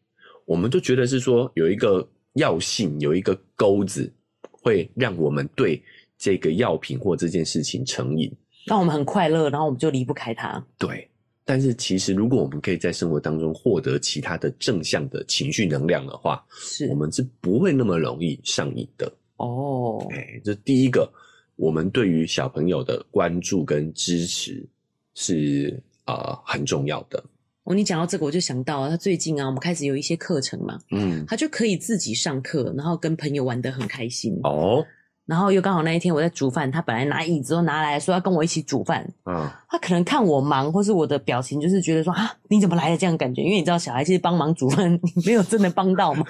[0.46, 4.10] 我们都觉得是说有一个药性，有一个钩子，
[4.50, 5.82] 会让我们对
[6.16, 8.32] 这个药品或这件事情成瘾，
[8.64, 10.64] 让我们很快乐，然后我们就离不开它。
[10.78, 11.10] 对，
[11.48, 19.10] 但是其实如果我们可以在生活当中获得其他的正向的情绪能量的话，是，我们是不会那么容易上瘾的。
[19.36, 21.08] 哦，哎，这第一个，
[21.54, 24.66] 我们对于小朋友的关注跟支持
[25.14, 27.22] 是呃很重要的。
[27.62, 34.84] 哦，你讲到这个，我就想到他最近啊，我们开始有一些课程嘛，嗯，他就可以自己上课，然后跟朋友玩得很开心哦。
[35.26, 43.42] 然后又刚好那一天我在煮饭，他本来拿椅子都拿来说要跟我一起煮饭，嗯，他可能看我忙，或是我的表情，就是觉得说啊，你怎么来了这样的感觉？
[43.42, 46.24] 因为你知道小孩其实帮忙煮饭， 你没有真的帮到嘛，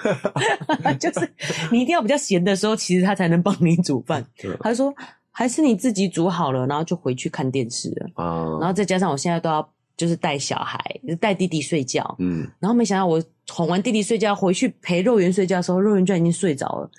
[0.99, 1.31] 就是
[1.71, 4.25] 你一定要比较闲的时候，其实他才能帮你煮饭。
[4.59, 4.93] 他就说
[5.31, 8.57] 还是你自己煮好了，然后就回去看电视了啊。
[8.59, 9.67] 然后再加上我现在都要。
[9.97, 10.79] 就是带小孩，
[11.19, 16.91] 带弟弟睡觉，嗯，然后没想到我哄完弟弟睡觉，回去陪肉圆睡觉的时候，肉圆居然已经睡着了，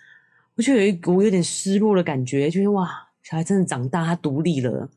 [0.59, 2.90] 我就有一股有点失落的感觉，就是哇，
[3.23, 4.90] 小孩真的长大，他独立了。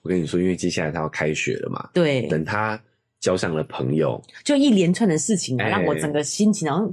[0.00, 2.80] 我跟你说，因为接下来他要开学了嘛，对，等他
[3.18, 6.90] 交上了朋友，就一连串的事情啊，让我整个心情，然后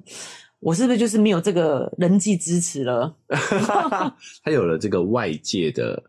[0.60, 3.16] 我是不是就是没有这个人际支持了？
[4.44, 6.04] 他有了这个外界的。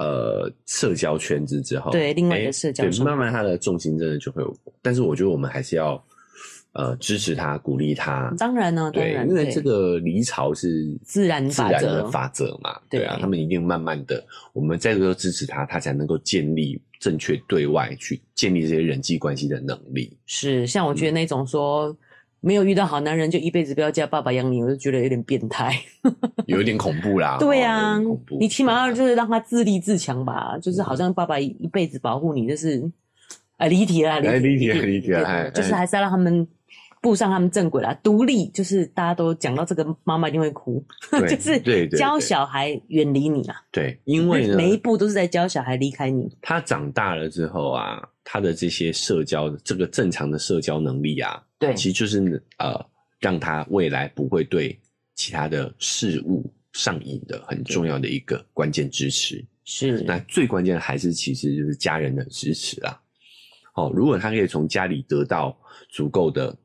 [0.00, 4.56] 呃，社交圈子之后，对另外一个社交圈子，对，慢慢他的重心真的就会有。
[4.80, 6.00] 但是我觉得我们还是要
[6.78, 8.32] 呃支持他，鼓励他。
[8.38, 20.16] 当然呢，对，因为这个离巢是自然自然的法则嘛，对啊，他们一定慢慢的，我们在这个支持他，他才能够建立正确对外去建立这些人际关系的能力。
[20.24, 21.88] 是，像我觉得那种说。
[21.88, 21.96] 嗯
[22.40, 25.76] 没有遇到好男人就一辈子不要叫爸爸养你，我就觉得有点变态，
[26.46, 27.36] 有一点恐怖啦。
[27.40, 28.00] 对呀、啊，
[28.38, 32.80] 你起码要就是让他自立自强吧，就是好像爸爸一辈子保护你，就是
[33.56, 36.46] 哎离题了，离题了，离题了，就是还是要让他们
[37.00, 37.92] 步上他们正轨啦。
[38.02, 40.84] 独立就是大家都讲到这个，妈妈一定会哭，
[41.28, 43.56] 就是教小孩远离你啊。
[43.70, 46.28] 对，因为呢，每一步都是在教小孩离开你。
[46.40, 51.42] 他长大了之后啊，他的这些社交，这个正常的社交能力啊。
[51.58, 52.78] 对，其实就是呃，
[53.18, 54.78] 让他未来不会对
[55.14, 59.44] 其他的事物上瘾的很重要的一个关键支持。
[59.64, 63.00] 是，那最关键的还是其实就是家人的支持啦。
[63.74, 65.56] 哦，如果他可以从家里得到
[65.90, 66.56] 足够的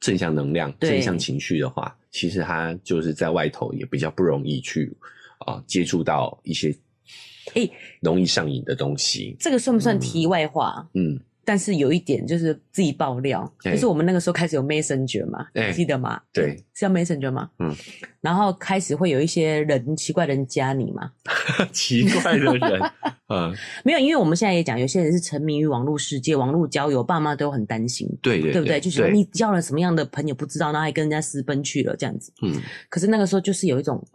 [0.00, 4.92] 正向能量、正向情绪的话，其实他就是在外头也比较不容易去
[5.38, 6.74] 啊、呃、接触到一些
[7.54, 9.36] 诶容易上瘾的东西。
[9.40, 10.88] 这个算不算题外话？
[10.94, 11.18] 嗯。
[11.48, 16.20] 嗯但是有一点就是自己爆料，欸、就是我们那个时候开始有 Messenger 嘛，欸、记得吗？
[16.30, 17.48] 对，是叫 Messenger 吗？
[17.58, 17.74] 嗯，
[18.20, 21.10] 然后开始会有一些人奇怪的人加你嘛，
[21.72, 22.60] 奇怪的人，
[23.32, 23.50] 嗯，
[23.82, 28.78] 没有，因为我们现在也讲，有些人是沉迷于网络世界、网络交友，爸妈都很担心，对对，对不对？
[28.78, 32.52] 就是说你交了什么样的朋友不知道，然后还跟人家私奔去了这样子，嗯，
[32.90, 34.06] 可是那个时候就是有一种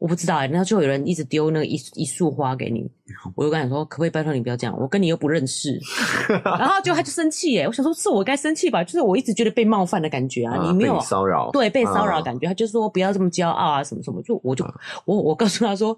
[0.00, 2.90] 我不知道哎、欸，然后就有人一直丢那个一一束花给你，
[3.36, 5.78] 我就跟他说，可不可以拜托你不要这样，我跟你又不认识，
[6.42, 15.94] 然后就他就生气哎，我想说是我该生气吧，就是我一直觉得被冒犯的感觉啊，啊你没有骚扰，对，被骚扰的感觉，啊、他就说不要这么骄傲啊，什么什么，就我就、啊、我我告诉他说，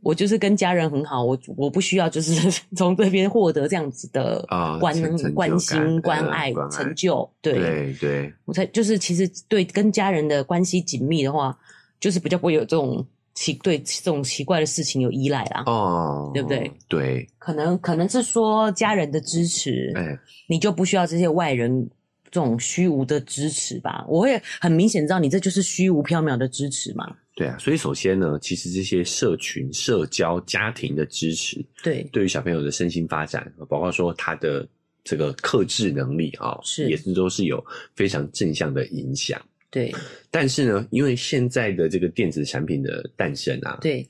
[0.00, 4.46] 我就是跟家人很好，我我不需要就是 从这边获得这样子的
[4.78, 11.58] 关、啊、关心关爱成就，对对对，我才就是其实对跟家人的关系紧密的话，
[11.98, 13.04] 就是比较不会有这种。
[13.40, 16.70] 奇对这种奇怪的事情有依赖啦，哦，对不对？
[16.88, 21.88] 对，可能可能是说家人的支持，哎，你就不需要这些外人
[22.30, 24.04] 这种虚无的支持吧？
[24.06, 27.16] 我会很明显知道你这就是虚无缥缈的支持嘛。
[27.34, 34.68] 对啊，所以首先呢，其实这些社群、社交、家庭的支持，对，对于小朋友的身心发展，包括说他的
[35.02, 37.64] 这个克制能力啊，是也是都是有
[37.96, 39.40] 非常正向的影响。
[39.70, 39.94] 对，
[40.30, 44.04] 但是呢，因为现在的这个电子产品的诞生啊，对，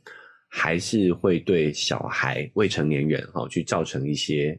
[0.48, 4.58] 还是会对小孩、未成年人哈、哦、去造成一些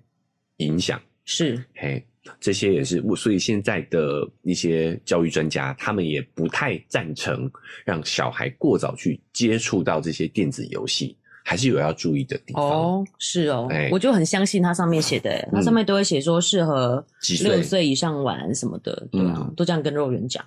[0.57, 1.01] 影响。
[1.25, 2.05] 是，嘿，
[2.39, 7.49] 这些也是，所以现在的一些教育专家，他们也不太赞成
[7.83, 12.63] 让小孩过早去接触到这些电子游戏，还是有要注意的地方。
[12.63, 17.03] 哦，是哦，我就很相信它上面写的，它上面都会写说适合
[17.43, 20.45] 六岁以上玩什么的，对啊，嗯、都这样跟肉圆讲。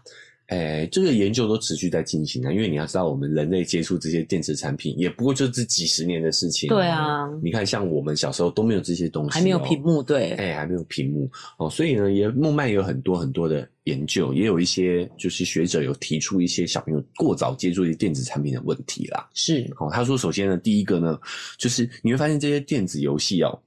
[0.55, 6.69] 诶、欸，这个研究都持续在进行啊，因为你要知道，我们人类接触这些电子产品，也不过就这几十年的事情。
[6.69, 19.29] 对啊，你看，像我们小时候都没有这些东西、喔，还没有屏幕，对，诶、欸，还没有屏幕哦、喔，所以呢，也慢慢有很多很多的研究，也有一些就是学者有提出一些小朋友过早接触一些电子产品的问题啦。
[19.35, 21.19] 是哦、喔，他说，首先呢，第一个呢，
[21.59, 23.59] 就是你会发现这些电子游戏哦，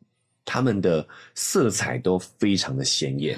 [0.45, 3.37] 他们的色彩都非常的鲜艳。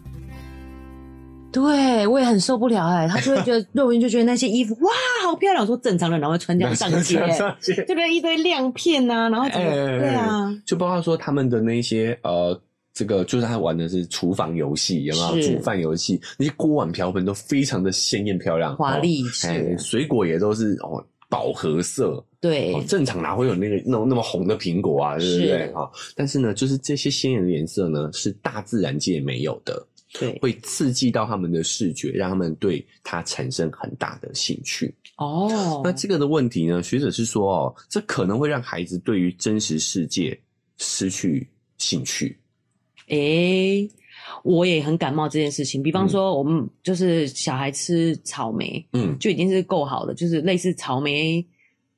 [1.51, 4.91] 对，我也很受不了哎，他就会觉得 肉云就觉得那些衣服哇
[5.23, 12.59] 好漂亮，我说正常人然后会穿这样上街，上街就跟一堆亮片呐、啊，然后怎么、欸、对啊，就包括说他们的那些呃，
[12.93, 16.19] 这个就是他玩的是厨房游戏，有没有煮饭游戏？
[16.37, 25.71] 那些锅碗瓢盆都非常的鲜艳漂亮，华丽，哎、欸，水果也都是哦饱和色，对、哦，正常哪会有那个那种那么红的苹果啊，对不对？
[25.73, 29.81] 哈，但是呢，就是这些鲜艳的颜色呢，是大自然界没有的。
[30.13, 34.93] 对，会刺激到他们的视觉，让他们对它产生很大的兴趣。
[35.17, 36.81] 哦，那这个的问题呢？
[36.83, 40.37] 学者是说，哦，这可能会让孩子对于真实世界
[40.77, 41.47] 失去
[41.77, 42.37] 兴趣。
[43.07, 43.89] 诶，
[44.43, 45.83] 我也很感冒这件事情。
[45.83, 51.45] 比方说，我们就是小孩吃草莓，嗯，就已经是够好的，就是类似草莓。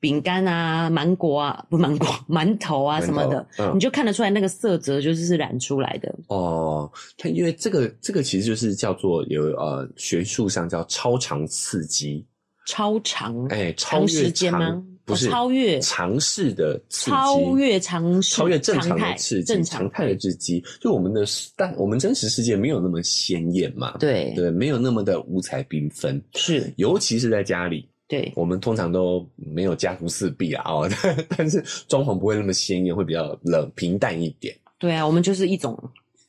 [0.04, 6.14] 饼干啊，芒果啊，不芒果，馒头啊什么的，嗯，你就看得出来那个色泽就是是染出来的。
[6.26, 12.22] 哦，它因为这个这个其实就是叫做有呃学术上叫超长刺激，
[12.66, 13.46] 超长？
[13.46, 14.84] 哎，长时间吗？
[15.06, 15.80] 不是，超越？
[15.80, 20.62] 尝试的刺激，超越常超越正常的刺激，常态的刺激。
[20.82, 21.24] 就我们的
[21.56, 24.34] 但我们真实世界没有那么鲜艳嘛，对。
[24.36, 27.88] 对，没有那么的五彩缤纷，是，尤其是在家里。
[28.14, 30.88] 对，我们通常都没有家徒四壁啊，哦，
[31.36, 34.56] 但是装潢不会那么鲜艳，会比较冷平淡一点。
[34.78, 35.76] 对啊，我们就是一种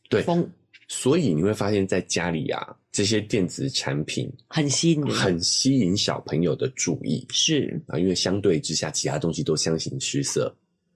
[0.10, 0.50] 对风，
[0.88, 7.24] 所以你会发现在家里啊，这些电子产品很吸引，很吸引小朋友的注意。
[7.30, 10.52] 是啊，因为相对之下，其他东西都相形失色。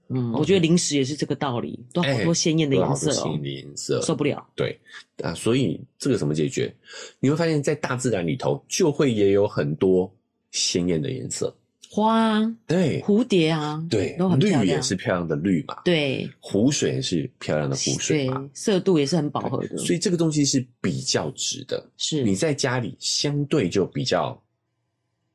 [0.07, 4.43] 嗯，我觉得零食也是这个道理，都好多鲜艳的颜色哦，鲜艳的颜色受不了。
[4.55, 4.75] 对
[5.21, 6.73] 啊，所以这个怎么解决？
[7.19, 10.11] 你会发现在大自然里头，就会也有很多。
[10.51, 11.55] 鲜艳的颜色，
[11.91, 21.83] 花对蝴蝶啊，对都很绿也是漂亮的绿嘛，对湖水也是漂亮的湖水嘛，色度也是很饱和的，所以这个东西是比较值的。
[21.97, 24.39] 是你在家里相对就比较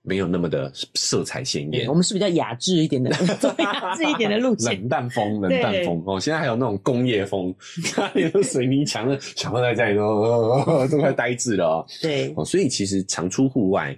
[0.03, 3.11] 没有那么的色彩鲜艳，我们是比较雅致一点的，
[3.59, 6.20] 雅致一点的路线，冷淡风，冷淡风哦。
[6.20, 7.55] 现在还有那种工业风，
[7.96, 11.87] 家里的水泥墙的，小朋友在家里都都快呆滞了哦。
[12.03, 13.96] 对哦，所以其实常出户外。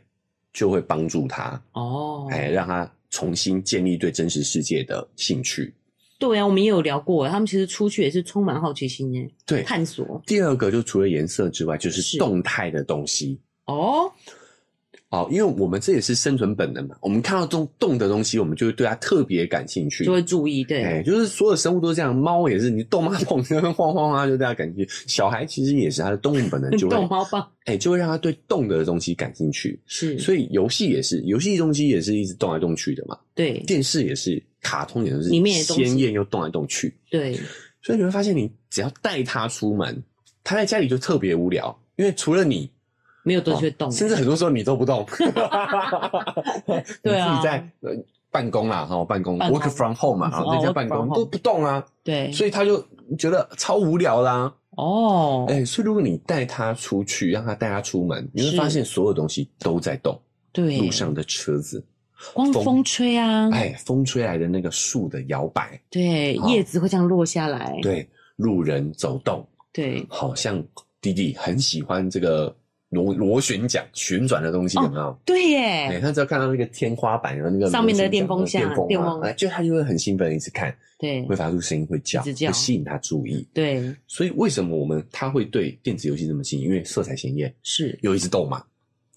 [0.57, 5.75] 就会帮助他哦，哎，让他重新建立对真实世界的兴趣。
[6.19, 10.23] 对啊，我们也有聊过，他们其实出去也是充满好奇心耶，对，探索。
[10.27, 14.11] 第二个就除了颜色之外，就是动态的东西哦。
[15.17, 16.95] 好，因为我们这也是生存本能嘛。
[17.01, 20.63] 我们看到这种动的东西，我们就会对它特别感兴趣，就会注意。
[20.63, 24.91] 对，哎，就是所有生物都是这样，猫也是，你逗猫 棒，那边晃晃啊，就大家感兴趣。
[25.07, 29.81] 小孩其实也是，他的动物本能就会 逗猫棒，哎，就会让他对动的东西感兴趣。
[29.87, 33.19] 是，所以游戏也是，游戏东西也是一直动来动去的嘛。
[33.35, 36.95] 对，电视也是，卡通也是，里面鲜艳又动来动去。
[37.11, 37.35] 对，
[37.81, 40.03] 所以你会发现，你只要带他出门，
[40.45, 42.71] 他在家里就特别无聊，因为除了你。
[43.27, 45.05] 没有东西会动，甚至很多时候你都不动。
[47.03, 47.69] 对啊，你自己在
[48.31, 51.85] 办公啦，哈，办公，work from home 嘛，哈，在家办公都不动啊。
[52.05, 52.81] 对，所以他就
[53.19, 54.55] 觉得超无聊啦。
[54.77, 60.17] 哦，哎，所以如果你带他出去，让他带他出门，你会发现所有东西都在动。
[60.53, 61.85] 对，路上的车子，
[62.33, 67.77] 光风吹啊，哎，风吹来的那个树的摇摆，对，叶子会这样落下来。
[67.83, 70.63] 对，路人走动，对，好像
[71.01, 72.55] 弟弟很喜欢这个。
[72.91, 75.07] 螺螺旋桨旋转的东西有没有？
[75.07, 75.59] 哦、对耶，
[75.89, 83.47] 哎，他只要看到那个天花板的那个上面的电风扇，电风，扇，就他就会很兴奋，一直看，对，会发出声音，会叫，会吸引他注意。
[83.53, 86.65] 对，所以为什么我们他会对电子游戏这么吸引？
[86.65, 88.65] 因为色彩鲜艳，是，有一直动嘛，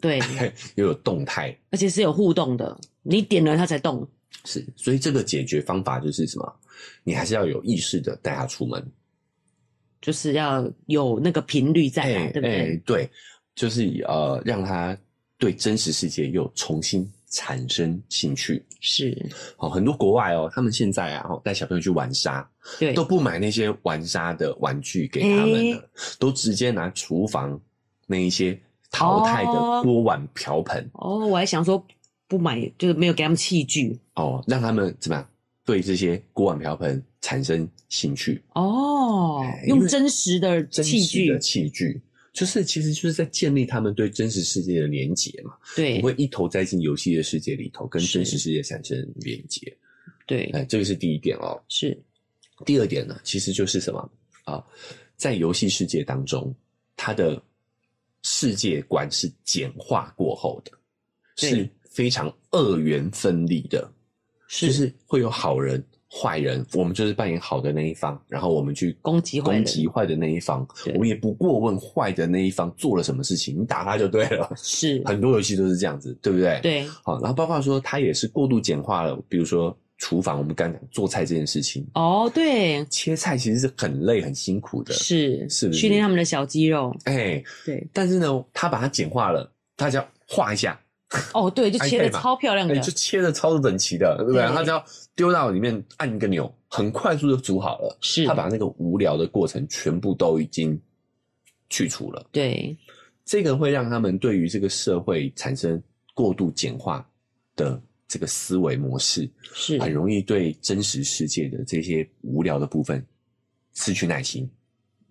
[0.01, 0.19] 对，
[0.75, 4.07] 又有动态，而且是有互动的，你点了它才动。
[4.45, 6.55] 是，所以这个解决方法就是什么？
[7.03, 8.83] 你还是要有意识的带他出门，
[10.01, 12.81] 就是要有那个频率在，对不对？
[12.83, 13.09] 对。
[13.59, 14.97] 就是呃，让他
[15.37, 18.63] 对真实世界又重新产生兴趣。
[18.79, 22.49] 是，好，很多国外哦，他们现在啊，带小朋友去玩沙，
[22.79, 25.83] 对，都不买那些玩沙的玩具给他们了，欸、
[26.17, 27.59] 都直接拿厨房
[28.07, 28.57] 那一些
[28.91, 29.51] 淘汰的
[29.83, 30.89] 锅碗瓢盆。
[30.93, 31.85] 哦，我还想说
[32.29, 33.99] 不买，就是没有给他们器具。
[34.15, 35.29] 哦，让他们怎么样
[35.65, 38.41] 对这些锅碗瓢盆产生兴趣？
[38.53, 42.01] 哦，用真实的器具，真实的器具。
[42.31, 45.55] 就是，其实就是在建立他们对真实世界的连接嘛。
[45.75, 49.75] 对，我会一头栽进游戏的世界里头，跟真实世界产生连接。
[50.25, 51.59] 对，哎，这个是第一点哦。
[51.67, 51.99] 是，
[52.65, 54.11] 第二点呢，其实就是什么
[54.43, 54.63] 啊？
[55.17, 56.55] 在游戏世界当中，
[56.95, 57.41] 它的
[58.21, 60.71] 世界观是简化过后的，
[61.35, 63.91] 是非常二元分立的，
[64.47, 65.83] 是就是会有好人。
[66.11, 70.67] 坏人，我们就是扮演好的那一方，然后我们去攻击攻击坏的那一方。
[70.93, 74.49] 我们也不过问坏的那一方做了什么事情，你打他就对了。
[74.57, 76.59] 是， 很多游戏都是这样子，对不对？
[76.63, 76.87] 对。
[77.03, 79.15] 好，然后包括说，它也是过度简化了。
[79.29, 81.85] 比如说厨房，我们刚讲做菜这件事情。
[81.93, 82.83] 哦，对。
[82.85, 85.79] 切菜其实是很累、很辛苦的，是是不是？
[85.79, 86.91] 训练他们的小肌肉。
[87.03, 87.87] 哎，对。
[87.93, 90.79] 但是呢，他把它简化了，他就要画一下。
[91.33, 94.43] 哦，对，就切的超漂亮的，就切的超整齐的，对不对？
[94.47, 94.83] 他只要
[95.19, 97.97] 丢到里面，按一个钮，很快速就煮好了。
[97.99, 100.81] 是，他把那个无聊的过程全部都已经
[101.69, 102.25] 去除了。
[102.31, 102.73] 对，
[103.25, 107.05] 这个会让他们对于这个社会产生过度简化
[107.57, 113.05] 的这个思维模式，是很容易对真实世界的这些无聊的部分
[113.73, 114.49] 失去耐心。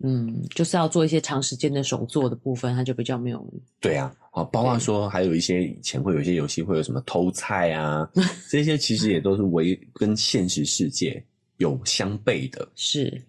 [0.01, 3.45] 嗯，就是要做一些长时间的手做的部分，它就比较没有。
[3.79, 8.09] 对啊，好，包括说还有一些以前会有一些游戏会有什么偷菜啊，
[8.49, 11.21] 这些其实也都是为跟现实世界
[11.57, 12.67] 有相悖的。
[12.75, 13.21] 是，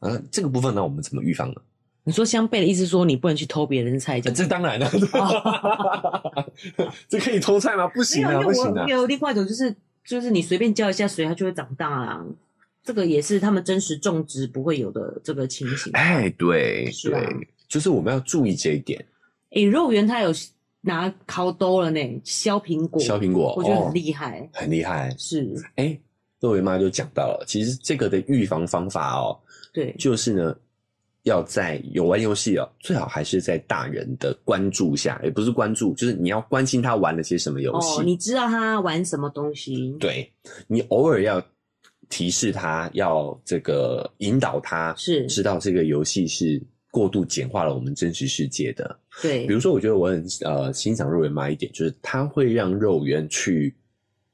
[0.00, 1.56] 啊，这个部分呢，我们怎么预防呢？
[2.02, 4.90] 你说相悖的意思，说你不能去偷别人的菜，这、啊、这当然了，
[7.06, 7.86] 这可以偷菜吗？
[7.88, 8.86] 不行啊，不行啊。
[8.88, 12.24] 有另外一种就是，就是你随便浇一下水，它就会长大啊。
[12.88, 15.92] 这个也是他们真实种植不会有的这个情形。
[15.92, 17.28] 哎，对，对，
[17.68, 18.98] 就是我们要注意这一点。
[19.50, 20.32] 哎，肉圆他有
[20.80, 25.14] 拿烤兜了呢，削苹果，削苹果，我觉得很厉害，哦，很厉害。
[25.18, 26.00] 是，哎，
[26.40, 29.38] 肉圆妈就讲到了，其实这个的预防方法哦，
[29.70, 30.56] 对，就是呢，
[31.24, 40.32] 要在有玩游戏哦，最好还是在大人的关注下，也不是关注，就是你要关心他玩了些什么游戏，哦，你知道他玩什么东西，对，
[40.68, 41.44] 你偶尔要。
[42.08, 48.98] 提示他要这个引导他，是知道这个游戏是过度简化了我们真实世界的。
[49.22, 53.74] 对，比如说，我觉得我很呃欣赏肉圆妈一点，就是他会让肉圆去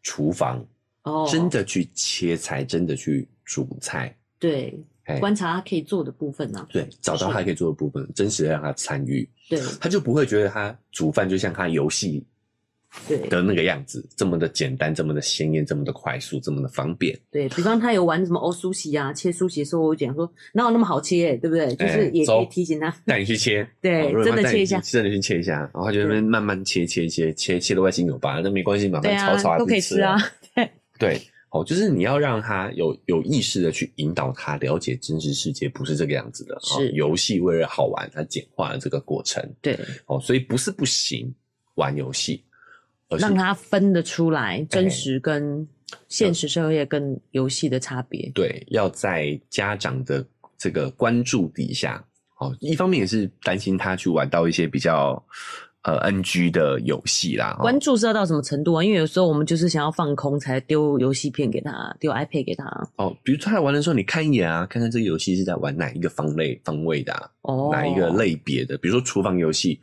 [0.03, 0.65] 厨房，
[1.03, 4.17] 哦，真的去切菜，真的去煮菜。
[4.39, 4.79] 对，
[5.21, 6.69] 观察他可以做的部分呢、啊。
[6.71, 9.29] 对，找到他可以做的部分，真实的让他参与。
[9.49, 12.25] 对，他就不会觉得他煮饭就像他游戏。
[13.07, 17.19] 对的那个样子，这么的简单，这么的鲜艳，这么的快速，这么的方便。
[17.31, 21.75] 对，比方他有玩什么欧苏西啊，切苏西的时候，我讲说哪有那么好切，对不对？
[21.77, 30.17] 就是也可以提醒他，带、欸、你去切， 对，真的切一下，真的去切一下，然后就那边慢慢切切切切切的外形有疤，那没关系，慢慢炒炒都可以吃啊。
[30.55, 39.43] 对对，好，就是你要让他有有意识的去引导他了解真实世界不是这个样子的，是游戏为了好玩，它简化了这个过程。
[39.61, 41.35] 对，哦，所以不是不行
[41.75, 42.43] 玩游戏。
[43.11, 45.67] 让他分得出来真实跟
[46.09, 48.31] 现实社会跟游戏的差别。
[48.35, 50.25] 对，要在家长的
[50.59, 52.05] 这个关注底下，
[52.39, 55.23] 哦，一方面也是担心他去玩到一些比较。
[55.87, 58.83] 呃，NG 的游戏啦，关注是要到什么程度啊？
[58.83, 62.65] 因为有时候我们就是想要放空，才丢游戏片给他，丢 iPad 给他。
[62.97, 69.79] 哦，比如他在玩的时候，你看一眼啊，看看这个游戏是在玩哪一个方类方位的，啊，哦，哪一个类别的，比如说厨房游戏。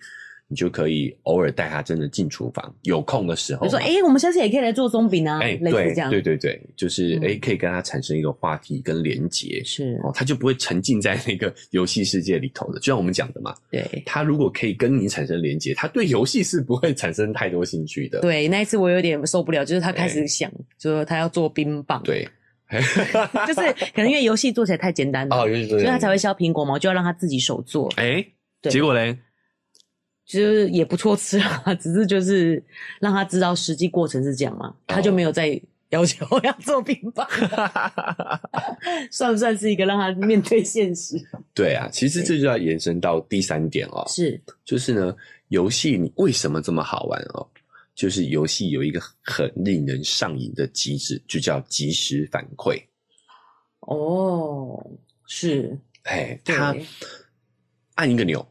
[0.51, 5.39] 你就可以偶尔带他真的进厨房，有空的时候，你说：“哎、欸，我们下次也可以来做松饼啊。
[5.39, 12.79] 欸”哎，对，对对对，就是哎、嗯欸，可以跟他产生一个话题跟连结，是哦，他就不会沉浸在那个游戏世界里头的。
[12.81, 18.19] 就像我们讲的嘛，对，他如果可以跟你产生连结，他对游戏是不会产生太多兴趣的。
[18.19, 22.27] 对，那一次我有点受不了，就是他开始想，就是他要做冰棒，对，
[23.47, 23.61] 就是
[23.95, 27.89] 可能因为游戏做起来太简单了，哦，游戏做，所以他才会削苹果嘛，就要让他自己手做。
[27.95, 28.03] 哎、
[28.63, 29.17] 欸，结果嘞？
[30.31, 32.63] 其实也不错吃啊， 只是就是
[33.01, 37.27] 让他知道实际过程是这样嘛，他就没有再要求要做冰棒，
[39.11, 41.21] 算不算是一个让他面对现实？
[41.53, 45.13] 对啊，其实这就要延伸到第三点哦，是，就是呢，
[45.49, 47.45] 游戏你为什么这么好玩哦？
[47.93, 52.81] 就是游戏有一个很令人上瘾的机制，就叫即时反馈。
[53.81, 54.81] 哦，
[55.27, 56.73] 是，哎，他
[57.95, 58.47] 按一个钮。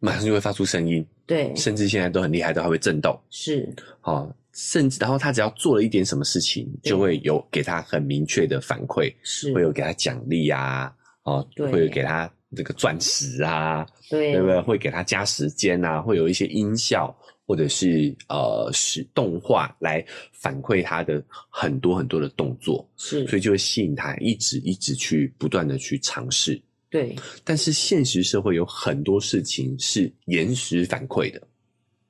[0.00, 3.68] 马上就会发出声音，对，甚至现在都很厉害，都还会震动，是，
[4.02, 10.92] 哦，甚至然后他只要做了一点什么事情，就会有给他很明确的反馈，是，会有给他奖励啊，
[11.24, 14.60] 哦，对，会有给他这个钻石啊，对，对不对？
[14.60, 17.14] 会给他加时间啊，会有一些音效
[17.46, 26.60] 或者是呃是动画来反馈他的很多很多的动作，是，所以就会吸引他一直一直去不断的去尝试。
[26.90, 27.14] 对，
[27.44, 31.42] 但是现实社会有很多事情是延时反馈的，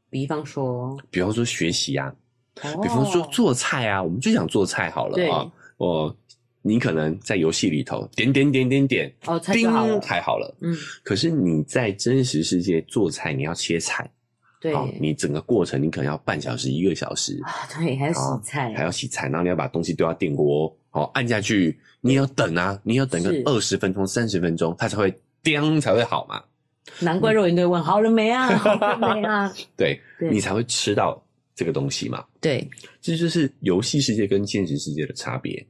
[0.09, 2.15] 比方说，比方说学习啊，
[2.63, 6.17] 哦、比方说做菜啊，我们就想做菜好了啊，我
[6.63, 14.09] 你可能在游戏里头点点点点点，哦，菜好了，菜好了，嗯，可是你在真实世界做菜，你要切菜，
[14.61, 17.41] 对，你整个过程你可能要半小时一个小时。
[17.43, 21.79] 啊，对，还要洗菜，还要洗菜，然后你要把东西丢到电锅，哦，按下去。
[22.01, 25.13] 你要等啊，你要等个二十分钟、三十分钟，它才会
[25.43, 26.43] 叮才会好嘛。
[27.01, 29.53] 难怪肉圆都会问、嗯、好了没啊， 好了没啊？
[29.77, 31.23] 对，对你才会吃到
[31.55, 32.25] 这个东西嘛。
[32.41, 32.67] 对，
[33.03, 35.67] 这就是游戏世界跟现实世界的差别。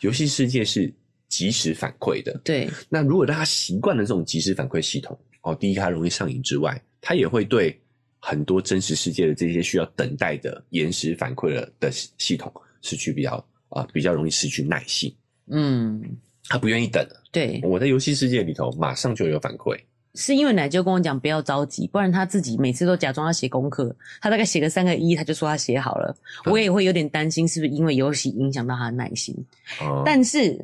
[0.00, 0.92] 游戏世界是
[1.28, 2.70] 即时反馈的，对。
[2.88, 7.76] 那如果大家习惯了这种即时反馈系统，哦，第一它容易上瘾之外，它也会对
[8.18, 12.52] 很多真实世界的这些需要等待的延时反馈的的系统
[12.82, 15.12] 失去比较啊、呃，比较容易失去耐性。
[15.48, 16.00] 嗯，
[16.48, 17.04] 他不愿意等。
[17.32, 19.76] 对，我在游戏世界里头，马上就有反馈。
[20.16, 26.12] 是因为奶就跟我讲不要着急，不然他自己每次都假装要写功课，他大概写个三个一，他就说他写好了。
[26.44, 29.32] 嗯、我也会有点担心，是不是因为游戏影响到他的耐心？
[29.80, 30.58] 嗯、但是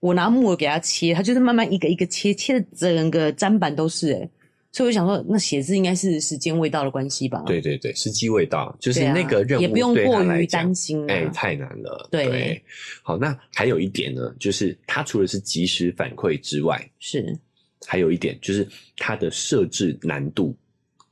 [0.00, 4.30] 我拿木耳给他切，他就是慢慢一个一个切，切的整个砧板都是诶
[4.72, 7.42] 所以我想说，那写字应该是时间未到的关系吧？
[7.46, 11.12] 对对对，时机未到，就是那个任务、啊、也不用过于担心、啊。
[11.12, 12.08] 哎、欸，太难了。
[12.10, 12.62] 对，对，
[13.02, 17.38] 好，那还有一点呢，就是它除了是即时反馈之外，是
[17.86, 18.66] 还有一点就是
[18.96, 20.56] 它的设置难度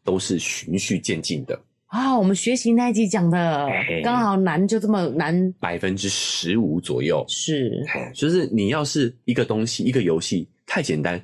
[0.04, 2.18] 都是循序渐进的啊、哦。
[2.18, 3.68] 我们学习那一集讲的，
[4.02, 7.84] 刚、欸、好难就这么难，百分之十五左右是。
[8.14, 11.22] 就是你要是一个东西，一个游戏太简单。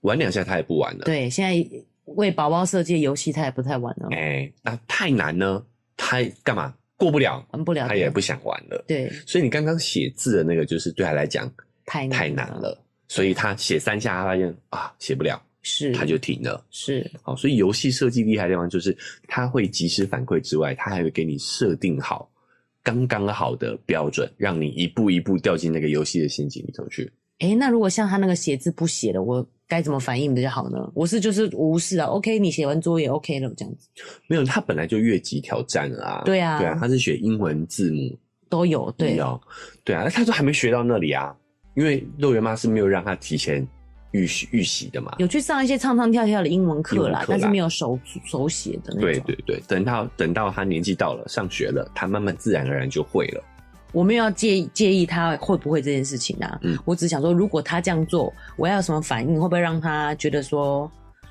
[0.00, 1.04] 玩两下他也不玩了。
[1.04, 4.08] 对，现在为宝宝设计的游戏他也不太玩了。
[4.10, 5.64] 哎、欸，那太难呢，
[5.96, 7.46] 他干嘛过不了？
[7.52, 8.84] 玩不了，他也不想玩了。
[8.88, 11.50] 对，所以你刚刚写字的那个，就是对他来讲
[11.84, 12.76] 太太难了。
[13.08, 16.64] 所以他写三下，他发现啊写不了，是他就停了。
[16.70, 18.96] 是，好，所以游戏设计厉害的地方就是，
[19.26, 22.30] 他会及时反馈之外，他还会给你设定好
[22.82, 27.10] 刚刚好的标准，让你一步一步掉进那个游戏的陷阱里头去。
[27.40, 29.46] 哎、欸，那如果像他那个写字不写的，我。
[29.70, 30.90] 该怎么反应比较好呢？
[30.96, 33.86] 我是就是无视啊，OK，你写完作业 OK 了，这样子。
[34.26, 36.22] 没有，他本来就越级挑战了啊。
[36.24, 38.18] 对啊，对啊，他是学英文字母
[38.48, 39.40] 都有，对哦，
[39.84, 41.32] 对啊，那他说还没学到那里啊，
[41.76, 43.64] 因为肉圆妈是没有让他提前
[44.10, 45.14] 预习预习的嘛。
[45.18, 49.02] 有去上一些唱唱跳跳的英文课啦，啦，但是没有手手写的那种。
[49.02, 53.44] 对对对，等到等到他年纪到了，上学了，他慢慢自然而然就会了。
[53.92, 59.34] 我没有要介意介意他会不会这件事情啊，嗯，我只想说，如果他这样做，我要有什么反应？
[59.40, 60.90] 会不会让他觉得说，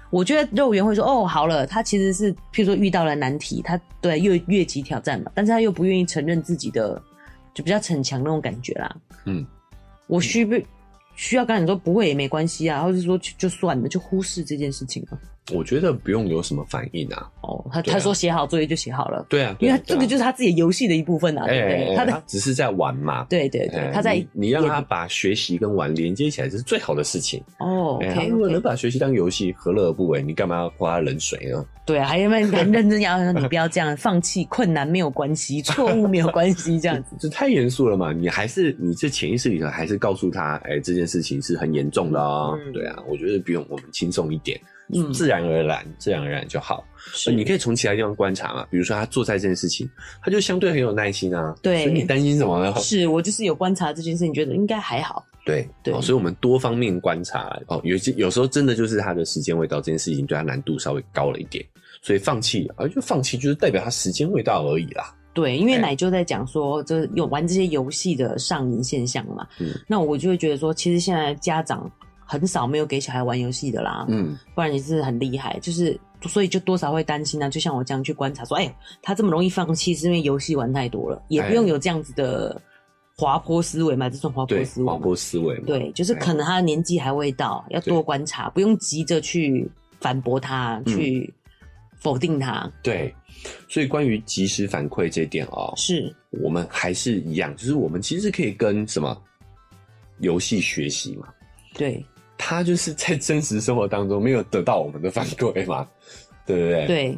[0.09, 7.01] 我觉得肉圆会说，哦，好了，他其实是，譬如说遇到了难题，他对越越级挑战嘛，但是他又不愿意承认自己的，
[7.53, 8.95] 就比较逞强那种感觉啦，
[9.25, 9.45] 嗯，
[10.07, 10.55] 我需不
[11.15, 15.17] 需要跟你说不会也没关系啊，或者说就算了，就忽视这件事情啊？
[15.53, 17.29] 我觉得不用有什么反应啊。
[17.41, 19.25] 哦，他他说写好作业就写好了。
[19.29, 21.45] 对啊，因为他这个就是他自己游戏的一部分啊。
[21.45, 23.25] 对对，他的只是在玩嘛。
[23.29, 27.43] 对对对，他在你让他把学习跟玩连接起来，这是最好的事情。
[27.59, 30.21] 哦，他如果能把学习当游戏，何乐而不为？
[30.21, 31.65] 你干嘛要泼他冷水呢？
[31.85, 38.13] 对啊，还有没有很认真要说你不要这样，放弃困难没有关系，错误没有关系，这样子这太严肃了嘛？
[38.13, 42.55] 你还是你这潜意识里头还是告诉他，哎，这件事情是很严重的哦。
[42.71, 44.59] 对啊，我觉得不用，我们轻松一点。
[44.93, 46.83] 嗯，自然而然，自然而然就好。
[47.13, 49.89] 是，你可以从其他地方观察嘛，比如说他做菜这件事情，
[50.21, 51.55] 他就相对很有耐心啊。
[51.61, 52.73] 对，所以你担心什么呢？
[52.79, 55.25] 是我就是有观察这件事情，觉得应该还好。
[55.45, 61.65] 对对，所以我们多方面观察哦，有些有时候真的就是他的时间未到，这件事情对他难度稍微高了一点，
[62.01, 65.15] 所以放弃啊，就放弃就是代表他时间未到而已啦。
[65.33, 69.47] 对，因为奶就在讲说，就是有玩这些游戏的上瘾现象嘛。
[69.59, 71.89] 嗯，那我就会觉得说，其实现在家长。
[72.29, 77.49] 很少没有给小孩玩游戏的啦，嗯，不然也是很厉害，就是所以就多少会担心啊。
[77.49, 82.61] 就像我这样去观察说，哎、欸，他这么容易放弃，是因为游戏玩太多了，也不用有这样子的
[83.17, 89.67] 滑坡思维嘛，这种滑坡思维，滑坡思维，对，就是可能他的年纪还未到，要多观察，不用急着去
[89.99, 91.33] 反驳他，去
[91.99, 92.71] 否定他。
[92.83, 93.11] 对，
[93.67, 96.15] 所以关于及时反馈这一点哦，是。
[96.43, 99.19] 我们还是一样，就是我们其实可以跟什么
[100.19, 101.27] 游戏学习嘛，
[101.73, 102.05] 对。
[102.41, 105.85] 他就是在真实生活当中没有得到我们的反馈嘛，
[106.47, 106.87] 对不对？
[106.87, 107.17] 对，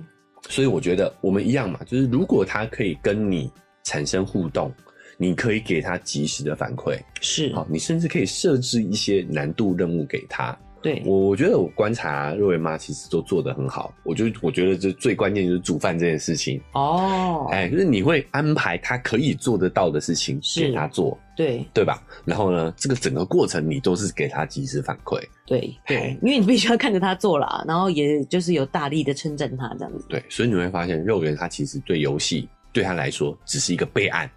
[0.50, 3.50] 所以我觉得我们一样嘛，就是如果他可以跟你
[3.84, 4.74] 产生互动，
[5.18, 7.54] 你可以给他及时的反馈，是。
[7.54, 10.58] 好，你甚至可以设置一些难度任务给他。
[10.82, 16.60] 对，我我觉得我观察肉圆妈其实都做得很好，我就我觉得这最关键就是煮饭这件事情。
[16.74, 21.66] 哦，哎，就是你会安排他可以做得到的事情给他做，对。
[21.74, 22.04] 对吧？
[22.26, 34.30] 然后呢，这个整个过程你都是给他及时反馈，对对，因为你必须要看着他做啦，然后也就是有大力的称赞他这样子，对，所以你会发现肉圆他其实对游戏对他来说只是一个备案，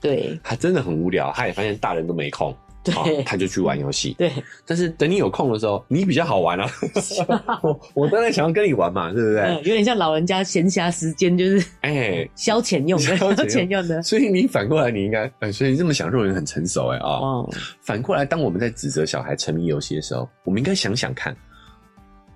[0.00, 2.56] 对，他真的很无聊，他也发现大人都没空。
[2.92, 4.14] 对，他就去玩游戏。
[4.18, 4.30] 对，
[4.64, 6.70] 但是等你有空的时候，你比较好玩啊。
[7.62, 9.54] 我我当然想要跟你玩嘛，对不对？
[9.56, 14.02] 有点像老人家闲暇时间，就是哎消遣用的，消遣用的。
[14.02, 17.18] 所以你反过来，你应该，哎，所以你这么想，肉圆很成熟哎啊。
[17.18, 17.50] 哦。
[17.80, 21.36] 反过来，当我们在指责小孩沉迷游戏的时候，我们应该想想看，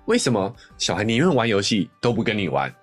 [0.05, 2.73] 为什么小孩宁愿玩游戏都不跟你玩？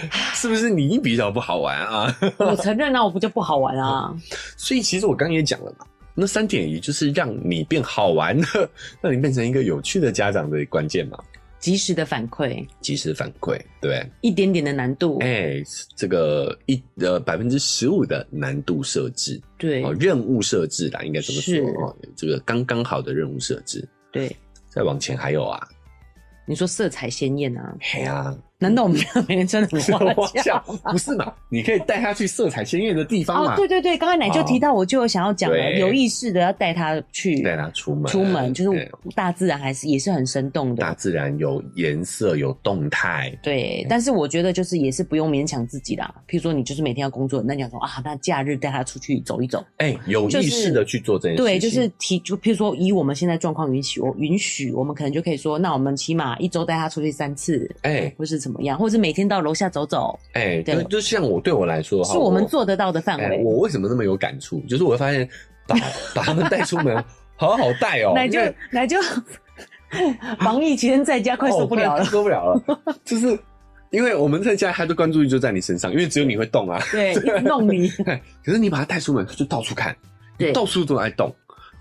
[0.34, 2.18] 是不是你比较不好玩啊？
[2.38, 4.14] 我承认啊，我不就不好玩啊。
[4.56, 8.46] 所以其实我刚刚也讲了嘛，那三点也就是让你变好玩的，
[9.00, 11.18] 让你变成一个有趣的家长的关键嘛。
[11.58, 15.64] 及时的反馈，及时反馈，对，一点点的难度，哎、欸，
[15.94, 24.36] 这个一呃百分之十五的难度设置，对，哦，任务设置啦，应该这么说哦，这个刚刚好的任务设置，对，
[24.68, 25.64] 再往前还有啊，
[26.48, 28.36] 你说色彩鲜艳啊，嘿啊。
[28.62, 29.80] 难道我们家每天真的很
[30.14, 30.58] 花俏？
[30.84, 31.32] 不是嘛？
[31.48, 33.52] 你可以带他去色彩鲜艳的地方嘛？
[33.52, 40.82] 哦，对对对，刚才奶就提到，我就有想要讲了，有意识的要带他去，带他出门，出门就是大自然还是也是很生动的。
[40.82, 43.36] 大自然有颜色，有动态。
[43.42, 46.14] 对，但是我觉得就是也是不用勉强自己啦。
[46.28, 49.64] 譬如说，你就是每天要工作，那你要说啊，那假日带他出去走一走。
[49.78, 51.42] 哎，有意识的去做这件事。
[51.42, 59.22] 对，就是提就譬如说，以我们现在状况允许，我允许我们可能就可以说，那我们起码一周带他出去三次，哎，或是怎么样，或者每天。
[59.32, 63.42] 到楼下走走，哎、欸，对，就像我对我来说，是我们做得到的范围、欸。
[63.42, 64.60] 我为什么那么有感触？
[64.68, 65.26] 就是我会发现
[65.66, 65.86] 把，把
[66.16, 67.02] 把他们带出门，
[67.36, 68.12] 好好带哦。
[68.14, 68.40] 奶就
[68.70, 68.98] 奶就
[70.40, 72.78] 防疫期间在家快受不了了，受不了了。
[73.06, 73.38] 就是
[73.90, 77.88] 因为我们在家，他的关注力就在你身上，因为只有你会动啊，对，弄你。
[78.44, 79.96] 可是你把他带出门，他就到处看，
[80.36, 81.34] 对，到处都爱动，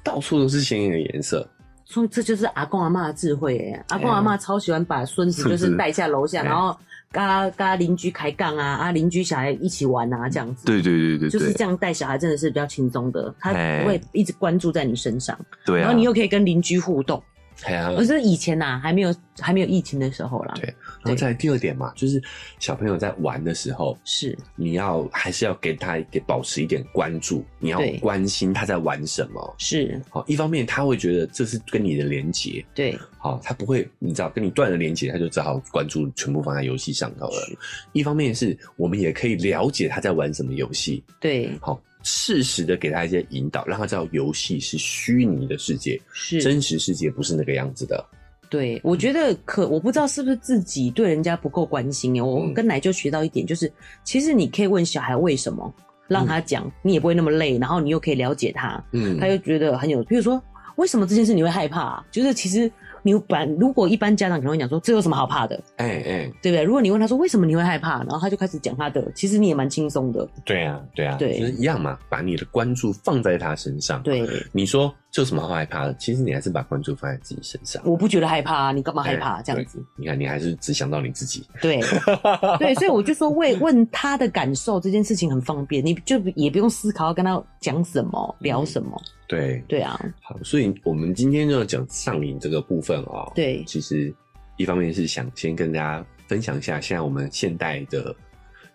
[0.03, 1.45] 到处都是鲜艳的颜色。
[1.91, 6.75] 所以这就是阿公阿妈的智慧哎，阿公阿妈超喜欢把孙子就是带下楼下，然后。
[7.13, 10.65] 跟跟邻居开杠啊，啊邻居小孩一起玩啊，这样子。
[10.65, 15.37] 对对对对，就是这样带小孩真的是比较轻松的，他不会一直关注在你身上。
[15.65, 15.81] 对啊。
[15.81, 17.21] 然后你又可以跟邻居互动。
[17.65, 17.91] 对啊。
[17.91, 20.53] 我是以前呐，还没有还没有疫情的时候啦。
[20.55, 20.73] 对。
[21.03, 22.21] 然后再第二点嘛，就是
[22.59, 29.55] 小朋友在玩的时候，是你要还是要给他给保持一点关注，你要关心他在玩什么。
[29.57, 29.99] 是。
[30.09, 32.63] 好，一方面他会觉得这是跟你的连接。
[32.75, 32.97] 对。
[33.17, 37.57] 好，他不会，你知道，跟你断了连接，他就只好关注全部放在游戏上头了。
[37.93, 48.03] 一方面是我们也可以了解他在玩什么游戏，对，好，适时的给他一些引导，让他知道游戏是虚拟的世界，是真实世界不是那个样子的。
[48.49, 52.21] 对，我觉得可我不知道是不是自己对人家不够关心耶。
[52.21, 53.73] 我跟奶就学到一点，就是、嗯、
[54.03, 55.73] 其实你可以问小孩为什么，
[56.07, 60.41] 让他讲，嗯、你也不会那么累，然后你又可以了解他，嗯，他又觉得很有，比如说
[60.75, 62.71] 为什么这件事你会害怕，就是其实。
[63.03, 65.55] 你把如果一般家长可能会讲说，这有什么好怕的？
[65.77, 66.63] 哎哎、欸，对不对？
[66.63, 70.27] 如果你问他说为什么你会害怕，然后他就开始讲他的，其实你也蛮轻松的。
[70.45, 74.01] 对啊，对啊，对，就是一样嘛，把你的关注放在他身上。
[74.03, 75.93] 对，你说这有什么好害怕的？
[75.95, 77.81] 其实你还是把关注放在自己身上。
[77.85, 79.83] 我不觉得害怕啊，你干嘛害怕这样子？
[79.97, 81.45] 你看，你还是只想到你自己。
[81.61, 81.81] 对，
[82.57, 88.99] 对，所以我就说问问他的感受这件事情很方便，你就也不用思考要跟他讲什么，聊什么。
[89.27, 89.99] 对，对啊。
[90.21, 93.31] 好，所以我们今天就要讲上瘾这个部分哦、喔。
[93.35, 94.13] 对，其实
[94.55, 98.15] 一方面是想先跟大家分享一下，现在我们现代的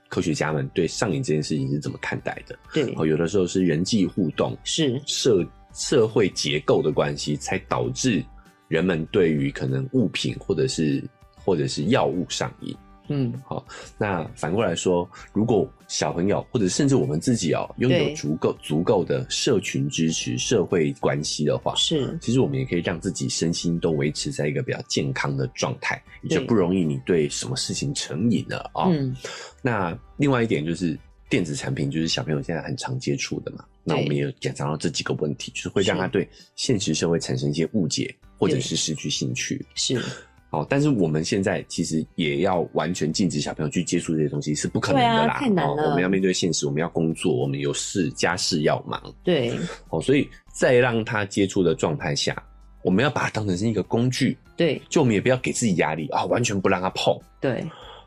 [0.08, 2.58] 科学家们对上瘾这件事情是怎么看待的。
[2.74, 5.42] 对，哦，有的时候是人际互动，是社
[5.76, 8.24] 社会结构的关系，才导致
[8.66, 11.04] 人们对于可能物品或者是
[11.36, 12.74] 或者是药物上瘾。
[13.08, 13.64] 嗯，好。
[13.96, 28.88] 那反过来说，如果小朋友或者甚至我们自己哦，拥有足够足够的社群支持、社会关系的话，是，其实我们也可以让自己身心都维持在一个比较健康的状态，就不容易你对什么事情成瘾了啊。
[28.88, 29.14] 嗯，
[29.62, 30.98] 那另外一点就是
[31.30, 33.64] 电子产品，就是小朋友现在很常接触的嘛。
[33.86, 39.64] 那我们也有检查到这几个问题，就是会让他对现实社会产生一些误解，或者是失去兴趣。
[39.76, 39.98] 是。
[40.48, 45.88] 好，但是我们现在其实也要完全禁止小朋友去接触这些东西是不可能的啦，啊、太难了、哦。
[45.90, 49.12] 我们要面对现实，我们要工作，我们有事家事要忙。
[49.24, 49.52] 对，
[49.90, 52.40] 哦，所以在让他接触的状态下，
[52.82, 54.38] 我们要把它当成是一个工具。
[54.56, 57.18] 对，就我们也不要给自己压力啊、哦，完全不让他碰。
[57.40, 57.62] 对，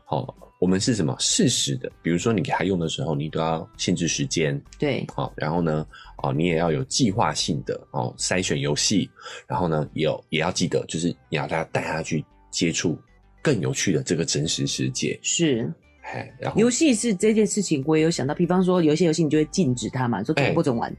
[0.08, 1.90] 哦，我们是什么适时的？
[2.02, 4.60] 比如说你给他用的时候，你都要限制时间。
[4.78, 5.84] 对，好、哦，然后呢？
[6.22, 9.08] 哦，你也要有计划性的哦筛选游戏，
[9.48, 12.98] 然后呢，也有也要记得，就是你要他带他去接触
[13.40, 15.18] 更有趣的这个真实世界。
[15.22, 18.34] 是，哎，然后游戏是这件事情，我也有想到。
[18.34, 20.94] 比方说，有些游戏你就会禁止他嘛，说总不准玩。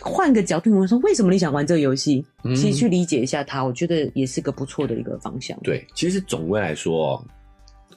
[0.00, 2.26] 换、欸、个角度，我说为什么你想玩这个游戏？
[2.42, 5.56] 嗯、其实去理解一下他，我觉得也是个不错的一个方向。
[5.62, 7.24] 对，其实总归来说，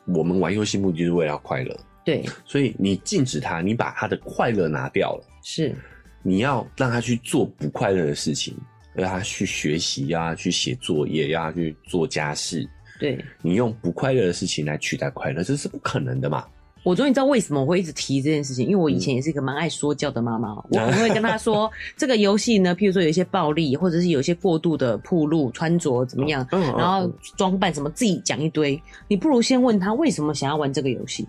[0.08, 1.78] 我们玩游戏目的就是为了快乐。
[2.04, 5.24] 对，所以你禁止他，你把他的快乐拿掉了。
[5.44, 5.76] 是。
[6.24, 8.54] 你要让他去做不快乐的事情，
[8.94, 12.68] 让他去学习呀，去写作业呀，去做家事。
[13.00, 16.46] 对，你用不快乐的事情来取代快乐，这是不可能的嘛。
[16.88, 31.28] 我终于知道为什么我会一直提这件事情，因为我以前也是一个蛮爱说教的妈妈， 嗯、我可能会跟他说，这个游戏呢，譬如说有一些暴力，或者是有一些过度的铺路穿着怎么样，嗯、然后装扮什么，自己讲一堆，你不如先问他为什么想要玩这个游戏。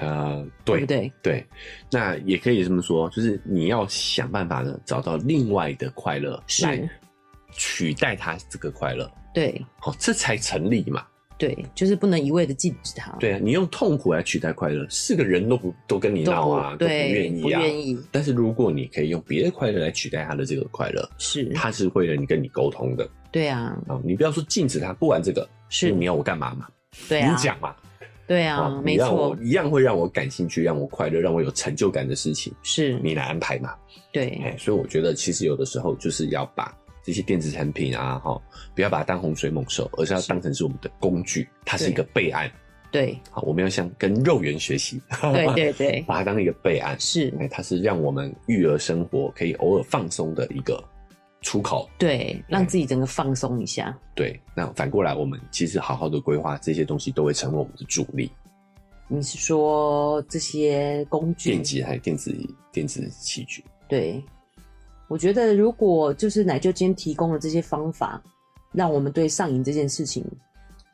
[0.00, 1.46] 呃，对，对对，对，
[1.90, 6.88] 那也可以这么说，就是你要想办法呢，找到另外的快乐来
[7.50, 9.10] 取代他这个快乐。
[9.34, 11.04] 对，好，这才成立嘛。
[11.38, 13.12] 对，就是不能一味的禁止他。
[13.20, 17.60] 对啊，你用痛苦来取代快乐，是个人都不都跟你闹啊，都不愿意啊。
[17.60, 17.98] 不愿意。
[18.10, 23.08] 但是如果你可以用别的快乐来取代他的这个快乐，是，他是为了你跟你沟通的。
[23.30, 26.66] 对啊，啊，你不要说禁止他不玩这个，是你要我干嘛嘛？
[27.08, 27.74] 对啊，你讲嘛。
[28.26, 33.74] 对啊，没错，一样会让我感兴趣，让我快乐，让我有成就感的事情，是你来安排嘛？
[34.12, 36.76] 对，所以我觉得其实有的时候就是要把
[37.08, 38.38] 这些电子产品啊，哈，
[38.74, 42.52] 不要把它当洪水猛兽，而是要当成是我们的工具，它是一个备案。
[42.92, 45.00] 对，好，我们要向跟肉圆学习，
[45.32, 50.84] 对对对，把它当一个备案，是，哎，它是让我们育儿生活可以偶尔放松的一个
[51.40, 53.98] 出口，对，让自己整个放松一下。
[54.14, 58.30] 对，那反过来，我们其实好好的规划这些东西，都会成为我们的助力。
[59.08, 61.52] 你是说这些工具？
[61.52, 62.36] 电子还有电子
[62.70, 63.64] 电子器具？
[63.88, 64.22] 对，
[65.08, 68.22] 我觉得如果就是奶舅今天提供了这些方法，
[68.72, 70.24] 让我们对上瘾这件事情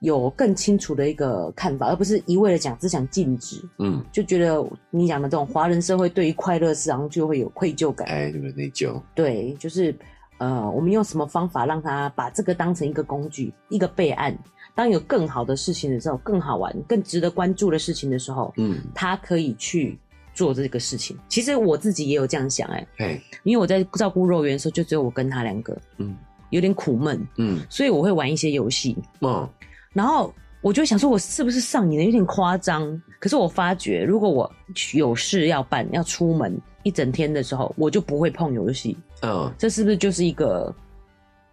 [0.01, 3.61] 有更清楚的一个看法，而不是一味的讲只想禁止。
[3.79, 8.65] 嗯，就觉得你讲的这种华人社会对于快乐事，然后就会有愧疚感，哎，对不对？
[8.65, 9.03] 内疚。
[9.15, 9.95] 对，就是
[10.39, 14.37] 呃，我们用什么方法让他把这个当成一个工具，一个备案？
[14.77, 19.99] 当有更好的事情的时候，更好玩、更值得关注的事情的时候，嗯，他可以去
[20.35, 21.17] 做这个事情。
[21.29, 26.17] 其实我自己也有这样想、欸，哎，哎，因为我在照顾肉圆的时候，就只有我跟他两个，嗯，
[26.51, 29.49] 有点苦闷，嗯，所以我会玩一些游戏，嗯，
[29.93, 32.05] 然后我就想说，我是不是上瘾了？
[32.05, 33.01] 有点夸张。
[33.21, 34.51] 可是我发觉，如果我
[34.93, 40.75] 有事要办、要出门一整天的时候，我就不会碰游戏，嗯，这是不是就是一个？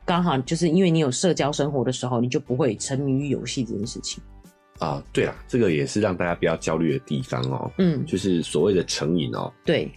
[0.04, 4.22] 刚好就是因为你有社交生活的时候，你就不会沉迷于游戏这件事情。
[4.82, 7.72] 啊，对啦，这个也是让大家不要焦虑的地方哦。
[7.78, 9.54] 嗯，就是所谓的成瘾哦。
[9.64, 9.88] 对，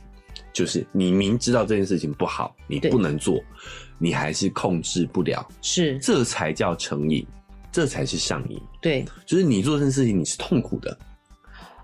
[0.53, 3.43] 就是你明知道这件事情不好，你不能做，
[3.97, 7.26] 你还是控制不了，是，这才叫成瘾，
[7.72, 8.61] 这才是上瘾。
[8.82, 10.99] 对，就是你做这件事情你是痛苦的。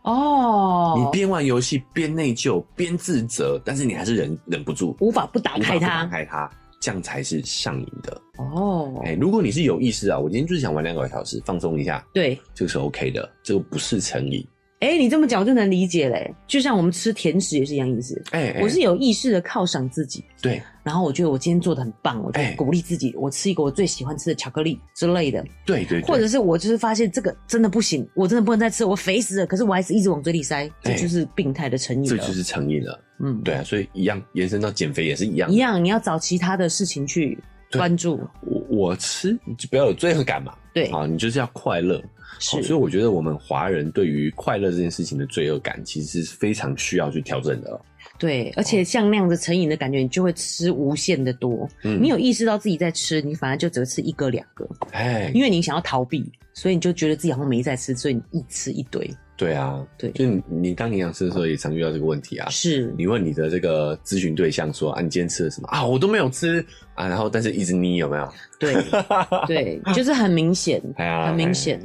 [0.03, 6.51] 哦，你边玩游戏边内疚边自责，但是你还是忍忍不住，无法不打开它，打开它。
[6.81, 9.01] 这样才是上瘾的哦。
[9.05, 14.45] 哎、欸，如果你是有意识啊，我今天就是想玩两个小时，放松一下，对，这个是 OK 的，这个不是成瘾。
[14.81, 16.35] 哎、欸，你这么讲我就能理解嘞。
[16.47, 18.19] 就像我们吃甜食也是一样意思。
[18.31, 20.25] 哎、欸，我是有意识的犒赏自己。
[20.41, 20.63] 对。
[20.83, 25.45] 然后我觉得我今天做的很棒，我就鼓励自己，我吃一个我最喜欢吃的巧克力之类的。
[25.67, 26.01] 对对。
[26.05, 32.17] 或者是我就是发现这个真的不行，我真的不能再吃，我肥死了，可是我还是一直往嘴里塞，这就是病态的成瘾了。
[32.17, 32.99] 这就是成瘾了。
[33.23, 35.51] 嗯，对啊，所以一样延伸到减肥也是一样。
[35.51, 37.39] 一样，你要找其他的事情去
[37.73, 38.21] 关注。
[38.41, 40.55] 我我吃，你就不要有罪恶感嘛。
[40.73, 42.03] 对啊，你就是要快乐。
[42.39, 47.79] 是，所以我觉得我们华人对于快乐这件事情的罪恶感，其实是非常需要去调整的。
[48.19, 51.69] 对，而且像那样子成瘾的感觉，你就会吃无限的多。
[51.83, 54.67] 嗯，你有意识到自己在吃，你反而就只会吃一个两个。
[54.93, 59.11] 哎，因为你想要逃避，所以你就觉得自己好像没在吃，所以你一吃一堆。
[59.41, 62.47] 对啊，对，就你，你当营养师的时候也常遇到这个问题啊。
[62.51, 65.83] 是，你问你的这个咨询对象说啊，你今天吃了什么啊？
[65.83, 66.63] 我都没有吃
[66.95, 68.33] 啊，然后但是一直腻有没有？
[68.59, 68.75] 对，
[69.49, 70.79] 对，就是很明显，
[71.27, 71.81] 很明显。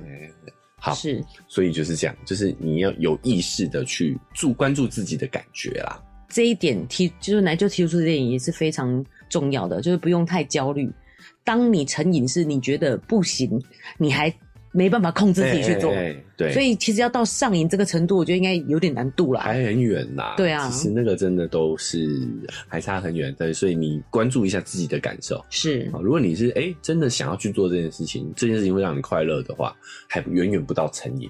[0.75, 6.03] 好，是，所以就是这样，就是你要有意识的去注关注自己的感觉啦。
[6.27, 10.91] 这一点提就是来就提出这点也是非常重要的，就是不用太焦虑。
[11.45, 13.57] 当你成瘾是你觉得不行，
[13.97, 14.29] 你还。
[14.75, 15.89] 没办法控制自己去做，
[16.35, 20.33] 对，所以其实要到上瘾这个程度，我觉得应该有点难度啦，还很远啦。
[20.35, 22.27] 对啊，其实那个真的都是
[22.67, 23.33] 还差很远。
[23.35, 25.89] 对，所以你关注一下自己的感受是。
[26.01, 29.73] 如果你是哎、欸、真的想要去做这件事情，这件事情会让你快乐的话，
[30.09, 31.29] 还远远不到成瘾。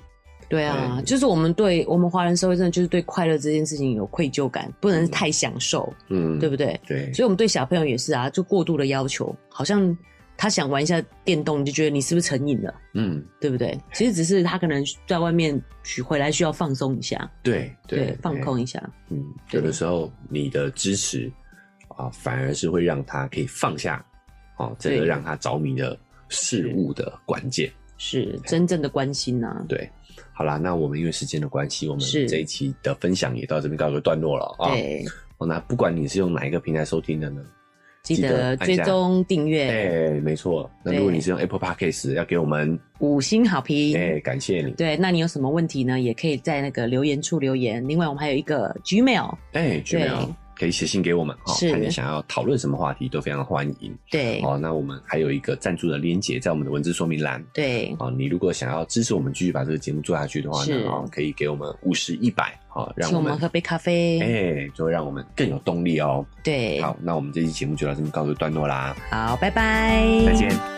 [0.50, 6.80] 对啊，就是我们对我们华人社会真的就是对快乐这件事情有愧疚感，不能太享受，嗯，对不对？
[6.88, 9.96] 对，所以我们对小朋友也是啊，就过度的要求，好像。
[10.38, 12.74] 他想玩一下电动，你就觉得你是不是成瘾了？
[12.94, 13.80] 嗯，对不对？
[13.94, 18.82] 其实只是他可能在外面取回来需要放松一下，对对，对，放空一下。
[19.10, 21.32] 嗯，有的时候你的支持
[21.90, 24.06] 啊，反而是会让他可以放下
[24.58, 25.98] 哦，这个让他着迷的
[26.30, 29.66] 事物的关键，是真正的关心呐、啊。
[29.70, 29.90] 对，
[30.34, 34.72] 好啦，那我们因为时间的关系，我们这一期的分享也到这边告一个段落了啊。
[34.72, 35.06] 对，
[35.38, 37.42] 哦，那不管你是用哪一个平台收听的呢？
[38.06, 40.70] 记得追踪订阅，哎、欸，没错。
[40.84, 44.72] 那如果你是用 Apple Podcast，要给我们五星好评，哎、欸，感谢你。
[44.74, 46.00] 对，那你有什么问题呢？
[46.00, 47.86] 也可以在那个留言处留言。
[47.88, 53.96] 另外，我们还有一个 Gmail，哎、欸、，Gmail 可以写信给我们，哈，看你想要讨论什么话题都非常欢迎。
[54.10, 57.44] 对，哦，那我们还有一个赞助的链接在我们的文字说明栏。
[57.54, 62.58] 对，哦，你如果想要支持我们继续把这个节目做下去的话呢，哦，可以给我们五十一百。
[62.68, 66.26] 好，让我们，请我们喝杯咖啡，哎、欸，就会让我们更有动力哦。
[66.44, 68.96] 对，好，那我们这期节目就到这边告一段落啦。
[69.10, 70.75] 好，拜拜，再见。